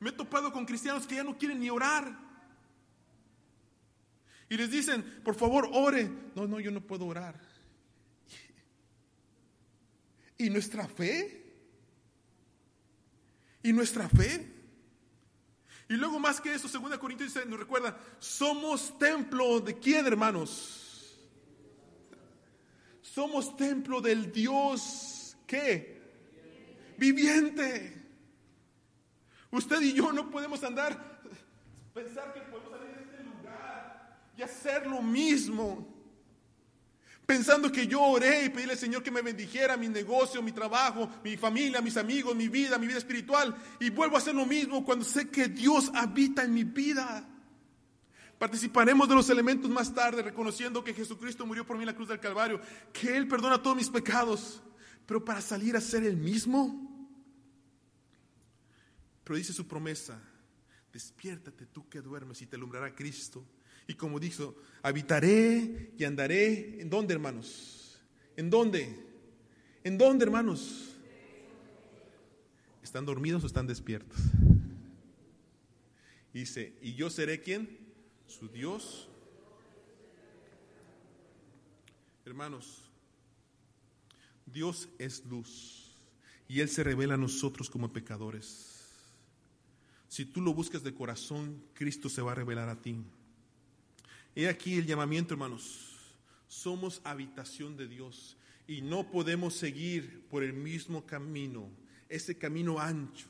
me 0.00 0.10
he 0.10 0.12
topado 0.12 0.52
con 0.52 0.66
cristianos 0.66 1.06
que 1.06 1.14
ya 1.14 1.22
no 1.24 1.38
quieren 1.38 1.60
ni 1.60 1.70
orar. 1.70 2.18
Y 4.48 4.56
les 4.56 4.70
dicen, 4.70 5.02
por 5.24 5.34
favor, 5.34 5.70
ore. 5.72 6.10
No, 6.34 6.46
no, 6.46 6.58
yo 6.58 6.70
no 6.70 6.80
puedo 6.80 7.06
orar. 7.06 7.40
¿Y 10.38 10.50
nuestra 10.50 10.88
fe? 10.88 11.54
¿Y 13.62 13.72
nuestra 13.72 14.08
fe? 14.08 14.52
Y 15.88 15.94
luego 15.94 16.18
más 16.18 16.40
que 16.40 16.54
eso, 16.54 16.68
2 16.68 16.98
Corintios 16.98 17.34
nos 17.46 17.60
recuerda, 17.60 17.98
somos 18.18 18.98
templo 18.98 19.60
de 19.60 19.78
quién, 19.78 20.06
hermanos? 20.06 21.18
Somos 23.02 23.54
templo 23.56 24.00
del 24.00 24.32
Dios, 24.32 25.11
¿qué? 25.52 26.00
Viviente. 26.96 28.00
Usted 29.50 29.82
y 29.82 29.92
yo 29.92 30.10
no 30.12 30.30
podemos 30.30 30.64
andar, 30.64 31.20
pensar 31.92 32.32
que 32.32 32.40
podemos 32.40 32.70
salir 32.70 32.96
de 32.96 33.02
este 33.02 33.22
lugar 33.22 34.18
y 34.34 34.42
hacer 34.42 34.86
lo 34.86 35.02
mismo 35.02 35.88
pensando 37.26 37.70
que 37.70 37.86
yo 37.86 38.02
oré 38.02 38.46
y 38.46 38.48
pedí 38.48 38.68
al 38.68 38.76
Señor 38.76 39.02
que 39.02 39.10
me 39.10 39.22
bendijera 39.22 39.76
mi 39.76 39.88
negocio, 39.88 40.42
mi 40.42 40.52
trabajo, 40.52 41.08
mi 41.22 41.36
familia, 41.36 41.80
mis 41.80 41.96
amigos, 41.96 42.34
mi 42.34 42.48
vida, 42.48 42.78
mi 42.78 42.86
vida 42.86 42.98
espiritual, 42.98 43.56
y 43.78 43.90
vuelvo 43.90 44.16
a 44.16 44.18
hacer 44.18 44.34
lo 44.34 44.44
mismo 44.44 44.84
cuando 44.84 45.04
sé 45.04 45.30
que 45.30 45.48
Dios 45.48 45.90
habita 45.94 46.42
en 46.44 46.52
mi 46.52 46.64
vida. 46.64 47.26
Participaremos 48.38 49.08
de 49.08 49.14
los 49.14 49.30
elementos 49.30 49.70
más 49.70 49.94
tarde, 49.94 50.20
reconociendo 50.22 50.82
que 50.82 50.92
Jesucristo 50.92 51.46
murió 51.46 51.64
por 51.64 51.76
mí 51.76 51.84
en 51.84 51.86
la 51.86 51.94
cruz 51.94 52.08
del 52.08 52.20
Calvario, 52.20 52.60
que 52.92 53.16
Él 53.16 53.28
perdona 53.28 53.62
todos 53.62 53.76
mis 53.76 53.88
pecados, 53.88 54.62
pero 55.06 55.24
para 55.24 55.40
salir 55.40 55.76
a 55.76 55.80
ser 55.80 56.04
el 56.04 56.16
mismo. 56.16 56.88
Pero 59.24 59.36
dice 59.36 59.52
su 59.52 59.66
promesa, 59.66 60.20
despiértate 60.92 61.66
tú 61.66 61.88
que 61.88 62.00
duermes 62.00 62.42
y 62.42 62.46
te 62.46 62.56
alumbrará 62.56 62.94
Cristo. 62.94 63.44
Y 63.86 63.94
como 63.94 64.20
dijo, 64.20 64.56
habitaré 64.82 65.92
y 65.96 66.04
andaré. 66.04 66.80
¿En 66.80 66.90
dónde, 66.90 67.14
hermanos? 67.14 68.00
¿En 68.36 68.50
dónde? 68.50 68.96
¿En 69.84 69.98
dónde, 69.98 70.24
hermanos? 70.24 70.96
¿Están 72.82 73.04
dormidos 73.04 73.42
o 73.42 73.46
están 73.46 73.66
despiertos? 73.66 74.18
Dice, 76.32 76.76
¿y 76.80 76.94
yo 76.94 77.10
seré 77.10 77.40
quién? 77.40 77.78
Su 78.26 78.48
Dios. 78.48 79.08
Hermanos, 82.24 82.81
Dios 84.52 84.88
es 84.98 85.24
luz 85.26 85.96
y 86.48 86.60
Él 86.60 86.68
se 86.68 86.84
revela 86.84 87.14
a 87.14 87.18
nosotros 87.18 87.70
como 87.70 87.92
pecadores. 87.92 88.72
Si 90.08 90.26
tú 90.26 90.42
lo 90.42 90.52
buscas 90.52 90.82
de 90.82 90.92
corazón, 90.92 91.62
Cristo 91.72 92.08
se 92.08 92.20
va 92.20 92.32
a 92.32 92.34
revelar 92.34 92.68
a 92.68 92.80
ti. 92.80 92.96
He 94.34 94.48
aquí 94.48 94.74
el 94.74 94.86
llamamiento, 94.86 95.34
hermanos. 95.34 95.88
Somos 96.48 97.00
habitación 97.04 97.76
de 97.76 97.88
Dios 97.88 98.36
y 98.66 98.82
no 98.82 99.10
podemos 99.10 99.54
seguir 99.54 100.26
por 100.28 100.42
el 100.42 100.52
mismo 100.52 101.06
camino, 101.06 101.70
ese 102.08 102.36
camino 102.36 102.78
ancho. 102.78 103.26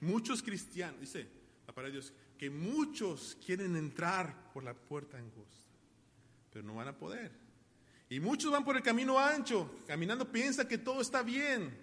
Muchos 0.00 0.42
cristianos, 0.42 1.00
dice 1.00 1.28
la 1.66 1.74
palabra 1.74 1.94
de 1.94 2.00
Dios, 2.00 2.12
que 2.38 2.48
muchos 2.48 3.36
quieren 3.44 3.76
entrar 3.76 4.50
por 4.54 4.64
la 4.64 4.72
puerta 4.72 5.18
angosta, 5.18 5.76
pero 6.50 6.64
no 6.64 6.76
van 6.76 6.88
a 6.88 6.96
poder. 6.96 7.30
Y 8.10 8.18
muchos 8.18 8.50
van 8.50 8.64
por 8.64 8.76
el 8.76 8.82
camino 8.82 9.20
ancho, 9.20 9.76
caminando 9.86 10.30
piensa 10.32 10.66
que 10.66 10.78
todo 10.78 11.00
está 11.00 11.22
bien. 11.22 11.78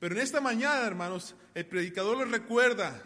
Pero 0.00 0.16
en 0.16 0.20
esta 0.20 0.40
mañana, 0.40 0.84
hermanos, 0.84 1.36
el 1.54 1.66
predicador 1.66 2.18
les 2.18 2.32
recuerda, 2.32 3.00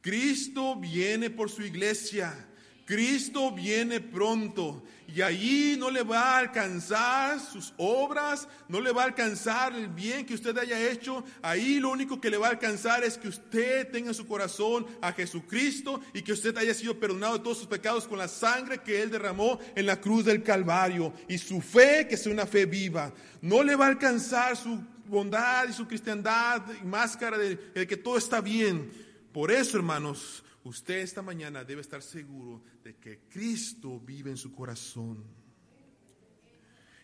Cristo 0.00 0.76
viene 0.76 1.28
por 1.28 1.50
su 1.50 1.62
iglesia 1.62 2.46
Cristo 2.84 3.52
viene 3.52 4.00
pronto 4.00 4.82
y 5.14 5.22
ahí 5.22 5.76
no 5.78 5.90
le 5.90 6.02
va 6.02 6.36
a 6.36 6.38
alcanzar 6.38 7.40
sus 7.40 7.74
obras, 7.76 8.46
no 8.68 8.80
le 8.80 8.92
va 8.92 9.02
a 9.02 9.06
alcanzar 9.06 9.74
el 9.74 9.88
bien 9.88 10.24
que 10.24 10.34
usted 10.34 10.56
haya 10.56 10.90
hecho. 10.90 11.24
Ahí 11.42 11.80
lo 11.80 11.90
único 11.90 12.20
que 12.20 12.30
le 12.30 12.36
va 12.36 12.48
a 12.48 12.50
alcanzar 12.50 13.02
es 13.02 13.18
que 13.18 13.28
usted 13.28 13.90
tenga 13.90 14.08
en 14.08 14.14
su 14.14 14.26
corazón 14.26 14.86
a 15.00 15.12
Jesucristo 15.12 16.00
y 16.14 16.22
que 16.22 16.32
usted 16.32 16.56
haya 16.56 16.74
sido 16.74 16.98
perdonado 16.98 17.38
de 17.38 17.44
todos 17.44 17.58
sus 17.58 17.66
pecados 17.66 18.06
con 18.06 18.18
la 18.18 18.28
sangre 18.28 18.82
que 18.82 19.02
Él 19.02 19.10
derramó 19.10 19.58
en 19.74 19.86
la 19.86 20.00
cruz 20.00 20.24
del 20.24 20.42
Calvario 20.42 21.12
y 21.28 21.38
su 21.38 21.60
fe 21.60 22.06
que 22.08 22.16
sea 22.16 22.32
una 22.32 22.46
fe 22.46 22.66
viva. 22.66 23.12
No 23.40 23.64
le 23.64 23.74
va 23.74 23.86
a 23.86 23.90
alcanzar 23.90 24.56
su 24.56 24.80
bondad 25.06 25.68
y 25.68 25.72
su 25.72 25.88
cristiandad 25.88 26.62
y 26.80 26.86
máscara 26.86 27.36
de, 27.36 27.56
de 27.56 27.86
que 27.86 27.96
todo 27.96 28.16
está 28.16 28.40
bien. 28.40 28.90
Por 29.32 29.50
eso, 29.50 29.76
hermanos, 29.76 30.44
usted 30.64 30.98
esta 30.98 31.22
mañana 31.22 31.64
debe 31.64 31.80
estar 31.80 32.02
seguro 32.02 32.62
de 32.82 32.96
que 32.96 33.20
Cristo 33.28 34.00
vive 34.00 34.30
en 34.30 34.36
su 34.36 34.52
corazón. 34.52 35.24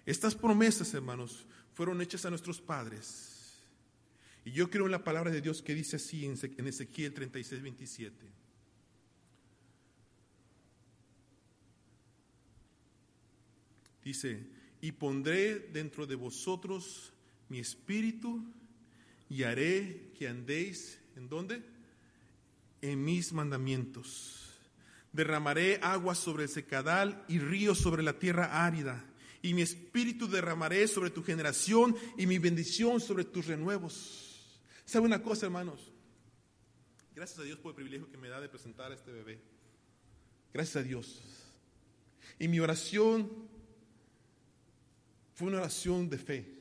Estas 0.05 0.35
promesas, 0.35 0.93
hermanos, 0.95 1.47
fueron 1.75 2.01
hechas 2.01 2.25
a 2.25 2.31
nuestros 2.31 2.61
padres. 2.61 3.63
Y 4.45 4.53
yo 4.53 4.71
creo 4.71 4.87
en 4.87 4.93
la 4.93 5.03
palabra 5.03 5.31
de 5.31 5.41
Dios 5.41 5.61
que 5.61 5.75
dice 5.75 5.97
así 5.97 6.25
en 6.25 6.67
Ezequiel 6.67 7.13
36, 7.13 7.63
27. 7.63 8.27
Dice, 14.05 14.47
y 14.81 14.93
pondré 14.93 15.59
dentro 15.59 16.07
de 16.07 16.15
vosotros 16.15 17.13
mi 17.49 17.59
espíritu 17.59 18.45
y 19.29 19.43
haré 19.43 20.13
que 20.17 20.29
andéis, 20.29 21.01
¿en 21.17 21.29
dónde? 21.29 21.76
En 22.83 23.05
mis 23.05 23.33
mandamientos. 23.33 24.51
Derramaré 25.13 25.81
agua 25.83 26.15
sobre 26.15 26.45
el 26.45 26.49
secadal 26.49 27.25
y 27.29 27.39
ríos 27.39 27.79
sobre 27.79 28.03
la 28.03 28.19
tierra 28.19 28.65
árida. 28.67 29.05
Y 29.43 29.55
mi 29.55 29.63
espíritu 29.63 30.29
derramaré 30.29 30.89
sobre 30.89 31.11
tu 31.11 31.23
generación 31.23 31.97
y 32.19 32.27
mi 32.27 32.39
bendición 32.39 33.01
sobre 33.01 33.25
tus 33.25 33.47
renuevos. 33.47 34.61
¿Sabe 34.85 35.07
una 35.07 35.23
cosa, 35.23 35.47
hermanos? 35.47 35.93
Gracias 37.15 37.39
a 37.39 37.45
Dios 37.45 37.59
por 37.59 37.71
el 37.71 37.77
privilegio 37.77 38.11
que 38.11 38.19
me 38.19 38.29
da 38.29 38.41
de 38.41 38.49
presentar 38.49 38.93
a 38.93 38.95
este 38.95 39.11
bebé. 39.11 39.41
Gracias 40.53 40.77
a 40.77 40.83
Dios. 40.83 41.23
Y 42.39 42.49
mi 42.49 42.61
oración 42.61 43.31
fue 45.35 45.49
una 45.49 45.59
oración 45.59 46.09
de 46.11 46.19
fe. 46.19 46.56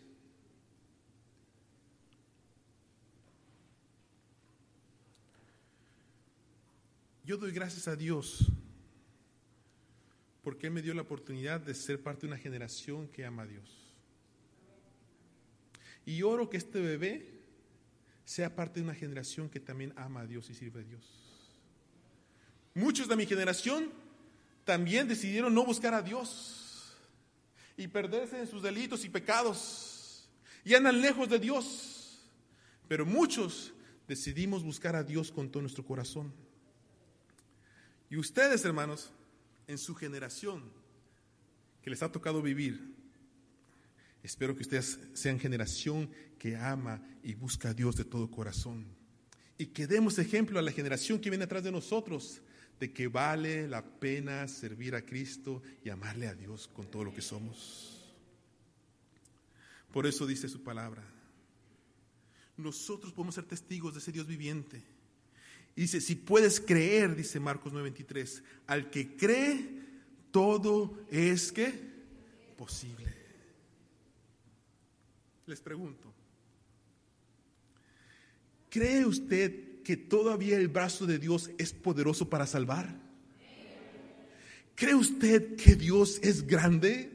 Yo 7.25 7.37
doy 7.37 7.51
gracias 7.51 7.87
a 7.87 7.95
Dios 7.95 8.45
porque 10.43 10.67
Él 10.67 10.73
me 10.73 10.83
dio 10.83 10.93
la 10.93 11.01
oportunidad 11.01 11.59
de 11.59 11.73
ser 11.73 11.99
parte 12.03 12.21
de 12.21 12.27
una 12.27 12.37
generación 12.37 13.07
que 13.07 13.25
ama 13.25 13.41
a 13.41 13.47
Dios. 13.47 13.95
Y 16.05 16.21
oro 16.21 16.51
que 16.51 16.57
este 16.57 16.79
bebé 16.79 17.41
sea 18.25 18.55
parte 18.55 18.79
de 18.79 18.83
una 18.83 18.93
generación 18.93 19.49
que 19.49 19.59
también 19.59 19.91
ama 19.95 20.21
a 20.21 20.27
Dios 20.27 20.51
y 20.51 20.53
sirve 20.53 20.81
a 20.81 20.83
Dios. 20.83 21.03
Muchos 22.75 23.07
de 23.07 23.15
mi 23.15 23.25
generación 23.25 23.91
también 24.63 25.07
decidieron 25.07 25.51
no 25.51 25.65
buscar 25.65 25.95
a 25.95 26.03
Dios 26.03 26.95
y 27.75 27.87
perderse 27.87 28.39
en 28.39 28.45
sus 28.45 28.61
delitos 28.61 29.03
y 29.03 29.09
pecados 29.09 30.29
y 30.63 30.75
andan 30.75 31.01
lejos 31.01 31.27
de 31.27 31.39
Dios. 31.39 32.19
Pero 32.87 33.03
muchos 33.03 33.73
decidimos 34.07 34.61
buscar 34.61 34.95
a 34.95 35.03
Dios 35.03 35.31
con 35.31 35.49
todo 35.49 35.61
nuestro 35.61 35.83
corazón. 35.83 36.44
Y 38.09 38.17
ustedes, 38.17 38.63
hermanos, 38.65 39.11
en 39.67 39.77
su 39.77 39.95
generación 39.95 40.63
que 41.81 41.89
les 41.89 42.03
ha 42.03 42.11
tocado 42.11 42.41
vivir, 42.41 42.95
espero 44.23 44.55
que 44.55 44.61
ustedes 44.61 44.99
sean 45.13 45.39
generación 45.39 46.09
que 46.37 46.55
ama 46.55 47.01
y 47.23 47.33
busca 47.33 47.69
a 47.69 47.73
Dios 47.73 47.95
de 47.95 48.05
todo 48.05 48.29
corazón. 48.29 48.85
Y 49.57 49.67
que 49.67 49.87
demos 49.87 50.19
ejemplo 50.19 50.59
a 50.59 50.61
la 50.61 50.71
generación 50.71 51.19
que 51.19 51.29
viene 51.29 51.45
atrás 51.45 51.63
de 51.63 51.71
nosotros 51.71 52.41
de 52.79 52.91
que 52.91 53.07
vale 53.07 53.67
la 53.67 53.83
pena 53.83 54.47
servir 54.47 54.95
a 54.95 55.05
Cristo 55.05 55.61
y 55.83 55.89
amarle 55.89 56.27
a 56.27 56.35
Dios 56.35 56.67
con 56.67 56.89
todo 56.89 57.05
lo 57.05 57.13
que 57.13 57.21
somos. 57.21 58.13
Por 59.91 60.05
eso 60.05 60.27
dice 60.27 60.49
su 60.49 60.61
palabra, 60.61 61.03
nosotros 62.57 63.13
podemos 63.13 63.35
ser 63.35 63.45
testigos 63.45 63.93
de 63.93 63.99
ese 63.99 64.11
Dios 64.11 64.27
viviente. 64.27 64.83
Dice, 65.75 65.99
si 65.99 66.15
puedes 66.15 66.61
creer, 66.61 67.15
dice 67.15 67.39
Marcos 67.39 67.73
9:23, 67.73 68.41
al 68.67 68.89
que 68.89 69.15
cree, 69.17 69.81
todo 70.31 70.97
es 71.11 71.51
que 71.51 71.73
posible. 72.57 73.13
Les 75.45 75.59
pregunto, 75.59 76.13
¿cree 78.69 79.05
usted 79.05 79.83
que 79.83 79.97
todavía 79.97 80.57
el 80.57 80.69
brazo 80.69 81.05
de 81.05 81.19
Dios 81.19 81.51
es 81.57 81.73
poderoso 81.73 82.29
para 82.29 82.47
salvar? 82.47 82.95
¿Cree 84.75 84.95
usted 84.95 85.55
que 85.55 85.75
Dios 85.75 86.19
es 86.23 86.47
grande? 86.47 87.11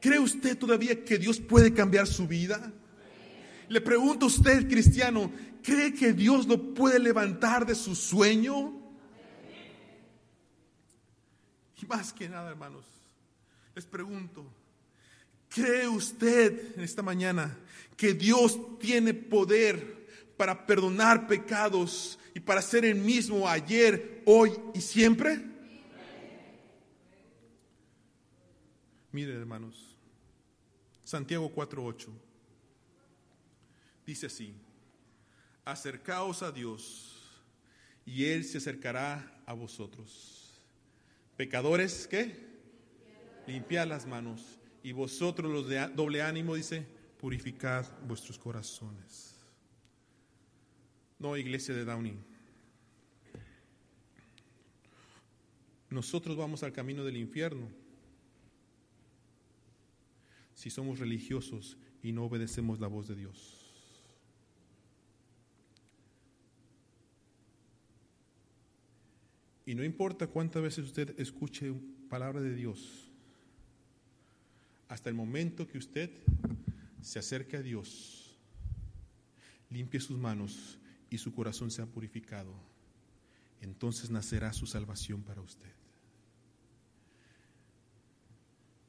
¿Cree 0.00 0.18
usted 0.18 0.58
todavía 0.58 1.04
que 1.04 1.18
Dios 1.18 1.40
puede 1.40 1.72
cambiar 1.72 2.06
su 2.06 2.26
vida? 2.26 2.72
Le 3.68 3.80
pregunto 3.80 4.26
a 4.26 4.28
usted, 4.28 4.68
cristiano, 4.68 5.30
¿cree 5.62 5.92
que 5.94 6.12
Dios 6.12 6.46
lo 6.46 6.74
puede 6.74 6.98
levantar 6.98 7.66
de 7.66 7.74
su 7.74 7.94
sueño? 7.94 8.80
Y 11.80 11.86
más 11.86 12.12
que 12.12 12.28
nada, 12.28 12.50
hermanos, 12.50 12.84
les 13.74 13.86
pregunto, 13.86 14.46
¿cree 15.48 15.88
usted 15.88 16.76
en 16.76 16.82
esta 16.82 17.02
mañana 17.02 17.56
que 17.96 18.14
Dios 18.14 18.78
tiene 18.78 19.14
poder 19.14 20.06
para 20.36 20.66
perdonar 20.66 21.26
pecados 21.26 22.18
y 22.34 22.40
para 22.40 22.62
ser 22.62 22.84
el 22.84 22.96
mismo 22.96 23.48
ayer, 23.48 24.22
hoy 24.26 24.52
y 24.74 24.80
siempre? 24.80 25.44
Miren, 29.12 29.36
hermanos, 29.36 29.96
Santiago 31.04 31.52
4:8 31.54 32.33
dice 34.06 34.26
así, 34.26 34.54
acercaos 35.64 36.42
a 36.42 36.52
Dios 36.52 37.14
y 38.04 38.26
Él 38.26 38.44
se 38.44 38.58
acercará 38.58 39.42
a 39.46 39.52
vosotros. 39.52 40.60
Pecadores, 41.36 42.06
¿qué? 42.06 42.36
Limpiad 43.46 43.86
las 43.86 44.06
manos 44.06 44.58
y 44.82 44.92
vosotros 44.92 45.50
los 45.50 45.68
de 45.68 45.88
doble 45.88 46.22
ánimo, 46.22 46.54
dice, 46.54 46.86
purificad 47.18 47.86
vuestros 48.06 48.38
corazones. 48.38 49.34
No, 51.18 51.36
iglesia 51.36 51.74
de 51.74 51.84
Downey. 51.84 52.18
Nosotros 55.90 56.36
vamos 56.36 56.62
al 56.62 56.72
camino 56.72 57.04
del 57.04 57.16
infierno 57.16 57.68
si 60.54 60.70
somos 60.70 60.98
religiosos 60.98 61.76
y 62.02 62.12
no 62.12 62.24
obedecemos 62.24 62.80
la 62.80 62.88
voz 62.88 63.08
de 63.08 63.14
Dios. 63.14 63.63
Y 69.66 69.74
no 69.74 69.84
importa 69.84 70.26
cuántas 70.26 70.62
veces 70.62 70.84
usted 70.84 71.18
escuche 71.18 71.72
palabra 72.08 72.40
de 72.40 72.54
Dios, 72.54 73.10
hasta 74.88 75.08
el 75.08 75.14
momento 75.14 75.66
que 75.66 75.78
usted 75.78 76.10
se 77.00 77.18
acerque 77.18 77.56
a 77.56 77.62
Dios, 77.62 78.36
limpie 79.70 80.00
sus 80.00 80.18
manos 80.18 80.78
y 81.08 81.18
su 81.18 81.32
corazón 81.32 81.70
sea 81.70 81.86
purificado, 81.86 82.54
entonces 83.60 84.10
nacerá 84.10 84.52
su 84.52 84.66
salvación 84.66 85.22
para 85.22 85.40
usted. 85.40 85.72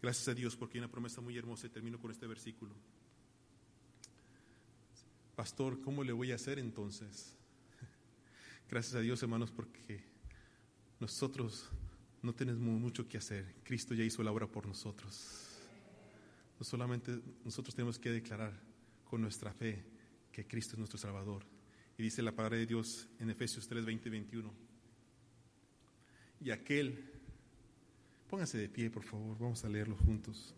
Gracias 0.01 0.27
a 0.27 0.33
Dios 0.35 0.55
porque 0.55 0.77
hay 0.77 0.83
una 0.83 0.91
promesa 0.91 1.21
muy 1.21 1.37
hermosa 1.37 1.67
y 1.67 1.69
termino 1.69 1.99
con 1.99 2.11
este 2.11 2.27
versículo. 2.27 2.75
Pastor, 5.35 5.81
¿cómo 5.81 6.03
le 6.03 6.11
voy 6.11 6.31
a 6.31 6.35
hacer 6.35 6.59
entonces? 6.59 7.33
Gracias 8.69 8.93
a 8.95 8.99
Dios, 8.99 9.23
hermanos, 9.23 9.51
porque 9.51 10.14
nosotros 10.99 11.69
no 12.21 12.33
tenemos 12.33 12.61
mucho 12.61 13.07
que 13.07 13.17
hacer. 13.17 13.55
Cristo 13.63 13.93
ya 13.93 14.03
hizo 14.03 14.23
la 14.23 14.31
obra 14.31 14.47
por 14.47 14.65
nosotros. 14.65 15.59
No 16.59 16.65
solamente 16.65 17.19
nosotros 17.43 17.75
tenemos 17.75 17.99
que 17.99 18.09
declarar 18.09 18.53
con 19.03 19.21
nuestra 19.21 19.53
fe 19.53 19.83
que 20.31 20.47
Cristo 20.47 20.73
es 20.73 20.79
nuestro 20.79 20.97
Salvador. 20.97 21.45
Y 21.97 22.03
dice 22.03 22.21
la 22.21 22.31
palabra 22.31 22.57
de 22.57 22.65
Dios 22.65 23.07
en 23.19 23.29
Efesios 23.29 23.67
3, 23.67 23.85
20 23.85 24.07
y 24.07 24.11
21. 24.11 24.53
Y 26.41 26.51
aquel, 26.51 27.11
pónganse 28.29 28.57
de 28.57 28.69
pie, 28.69 28.89
por 28.89 29.03
favor, 29.03 29.37
vamos 29.39 29.63
a 29.63 29.69
leerlos 29.69 29.99
juntos. 29.99 30.53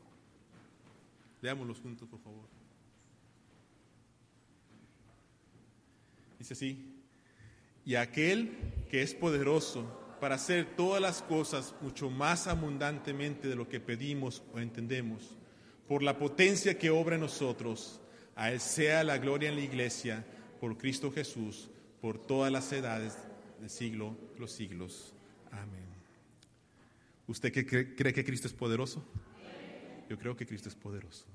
Leámoslos 1.41 1.80
juntos, 1.80 2.08
por 2.08 2.19
favor. 2.19 2.47
Dice 6.39 6.54
así, 6.54 6.93
y 7.86 7.95
aquel 7.95 8.86
que 8.89 9.02
es 9.02 9.13
poderoso 9.13 10.07
para 10.19 10.36
hacer 10.36 10.75
todas 10.75 11.01
las 11.01 11.21
cosas 11.21 11.73
mucho 11.82 12.10
más 12.10 12.47
abundantemente 12.47 13.47
de 13.47 13.56
lo 13.56 13.67
que 13.67 13.80
pedimos 13.80 14.43
o 14.53 14.60
entendemos, 14.60 15.36
por 15.88 16.03
la 16.03 16.17
potencia 16.17 16.77
que 16.77 16.89
obra 16.89 17.15
en 17.15 17.21
nosotros, 17.21 18.01
a 18.36 18.51
Él 18.51 18.60
sea 18.60 19.03
la 19.03 19.17
gloria 19.17 19.49
en 19.49 19.56
la 19.56 19.62
iglesia, 19.62 20.25
por 20.60 20.77
Cristo 20.77 21.12
Jesús, 21.12 21.69
por 22.01 22.17
todas 22.17 22.51
las 22.51 22.71
edades 22.71 23.17
del 23.60 23.69
siglo, 23.69 24.15
los 24.38 24.51
siglos. 24.51 25.13
Amén. 25.51 25.86
¿Usted 27.27 27.51
cree, 27.51 27.95
cree 27.95 28.13
que 28.13 28.23
Cristo 28.23 28.47
es 28.47 28.53
poderoso? 28.53 29.03
Yo 30.10 30.17
creo 30.17 30.36
que 30.36 30.45
Cristo 30.45 30.69
es 30.69 30.75
poderoso. 30.75 31.25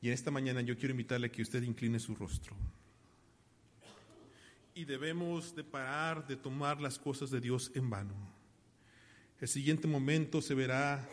Y 0.00 0.08
en 0.08 0.14
esta 0.14 0.30
mañana 0.30 0.60
yo 0.60 0.76
quiero 0.76 0.92
invitarle 0.92 1.28
a 1.28 1.32
que 1.32 1.42
usted 1.42 1.62
incline 1.62 1.98
su 1.98 2.14
rostro 2.14 2.54
y 4.74 4.84
debemos 4.84 5.54
de 5.54 5.62
parar 5.62 6.26
de 6.26 6.36
tomar 6.36 6.80
las 6.80 6.98
cosas 6.98 7.30
de 7.30 7.40
Dios 7.40 7.70
en 7.74 7.88
vano. 7.88 8.14
El 9.40 9.46
siguiente 9.46 9.86
momento 9.86 10.42
se 10.42 10.54
verá 10.54 11.08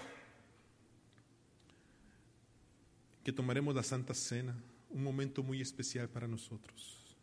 que 3.24 3.32
tomaremos 3.32 3.76
la 3.76 3.84
Santa 3.84 4.16
Cena, 4.16 4.56
un 4.90 5.04
momento 5.04 5.44
muy 5.44 5.62
especial 5.62 6.10
para 6.10 6.28
nosotros. 6.28 7.16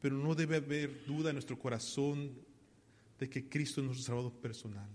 Pero 0.00 0.16
no 0.16 0.34
debe 0.34 0.56
haber 0.56 1.04
duda 1.04 1.28
en 1.28 1.36
nuestro 1.36 1.58
corazón 1.58 2.32
de 3.18 3.28
que 3.28 3.48
Cristo 3.48 3.80
es 3.80 3.86
nuestro 3.86 4.06
Salvador 4.06 4.32
personal. 4.32 4.88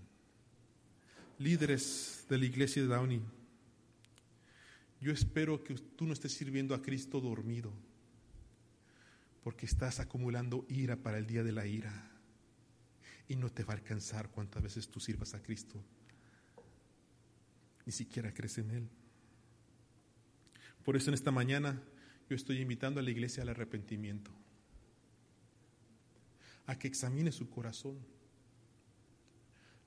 Líderes 1.38 2.26
de 2.28 2.38
la 2.38 2.44
iglesia 2.44 2.82
de 2.82 2.88
Downey, 2.88 3.20
yo 5.00 5.12
espero 5.12 5.62
que 5.62 5.74
tú 5.74 6.06
no 6.06 6.12
estés 6.12 6.32
sirviendo 6.32 6.74
a 6.74 6.82
Cristo 6.82 7.20
dormido 7.20 7.72
porque 9.42 9.66
estás 9.66 10.00
acumulando 10.00 10.64
ira 10.68 10.96
para 10.96 11.18
el 11.18 11.26
día 11.26 11.42
de 11.42 11.52
la 11.52 11.66
ira 11.66 12.10
y 13.28 13.36
no 13.36 13.50
te 13.50 13.64
va 13.64 13.74
a 13.74 13.76
alcanzar 13.76 14.30
cuantas 14.30 14.62
veces 14.62 14.88
tú 14.88 15.00
sirvas 15.00 15.34
a 15.34 15.42
Cristo. 15.42 15.82
Ni 17.84 17.92
siquiera 17.92 18.32
crees 18.32 18.58
en 18.58 18.70
Él. 18.70 18.88
Por 20.84 20.96
eso 20.96 21.10
en 21.10 21.14
esta 21.14 21.30
mañana 21.30 21.80
yo 22.28 22.36
estoy 22.36 22.60
invitando 22.60 23.00
a 23.00 23.02
la 23.02 23.10
iglesia 23.10 23.42
al 23.42 23.48
arrepentimiento, 23.48 24.30
a 26.66 26.78
que 26.78 26.88
examine 26.88 27.32
su 27.32 27.48
corazón, 27.50 27.98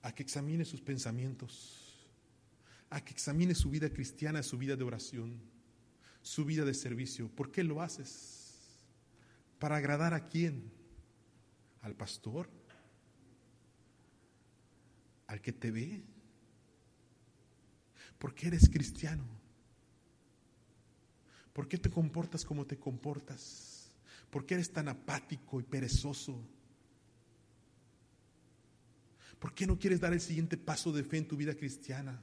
a 0.01 0.13
que 0.13 0.23
examine 0.23 0.65
sus 0.65 0.81
pensamientos, 0.81 2.07
a 2.89 3.03
que 3.03 3.13
examine 3.13 3.55
su 3.55 3.69
vida 3.69 3.89
cristiana, 3.89 4.43
su 4.43 4.57
vida 4.57 4.75
de 4.75 4.83
oración, 4.83 5.41
su 6.21 6.45
vida 6.45 6.65
de 6.65 6.73
servicio. 6.73 7.29
¿Por 7.29 7.51
qué 7.51 7.63
lo 7.63 7.81
haces? 7.81 8.34
¿Para 9.59 9.77
agradar 9.77 10.13
a 10.13 10.27
quién? 10.27 10.71
¿Al 11.81 11.95
pastor? 11.95 12.49
¿Al 15.27 15.41
que 15.41 15.53
te 15.53 15.71
ve? 15.71 16.03
¿Por 18.17 18.33
qué 18.33 18.47
eres 18.47 18.69
cristiano? 18.69 19.23
¿Por 21.53 21.67
qué 21.67 21.77
te 21.77 21.89
comportas 21.89 22.43
como 22.43 22.65
te 22.65 22.77
comportas? 22.77 23.91
¿Por 24.29 24.45
qué 24.45 24.55
eres 24.55 24.71
tan 24.71 24.89
apático 24.89 25.59
y 25.59 25.63
perezoso? 25.63 26.45
¿Por 29.39 29.53
qué 29.53 29.67
no 29.67 29.77
quieres 29.77 29.99
dar 30.01 30.11
el 30.11 30.21
siguiente 30.21 30.57
paso 30.57 30.91
de 30.91 31.03
fe 31.03 31.17
en 31.17 31.27
tu 31.27 31.38
vida 31.38 31.55
cristiana? 31.55 32.21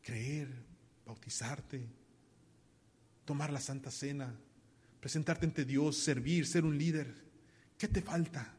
Creer, 0.00 0.48
bautizarte, 1.04 1.86
tomar 3.24 3.52
la 3.52 3.60
Santa 3.60 3.90
Cena, 3.90 4.38
presentarte 5.00 5.46
ante 5.46 5.64
Dios, 5.64 5.96
servir, 5.96 6.46
ser 6.46 6.64
un 6.64 6.76
líder. 6.76 7.14
¿Qué 7.78 7.88
te 7.88 8.02
falta? 8.02 8.54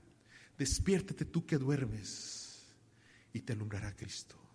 Despiértate 0.58 1.26
tú 1.26 1.46
que 1.46 1.58
duermes 1.58 2.74
y 3.34 3.42
te 3.42 3.54
alumbrará 3.54 3.96
Cristo. 3.96 4.47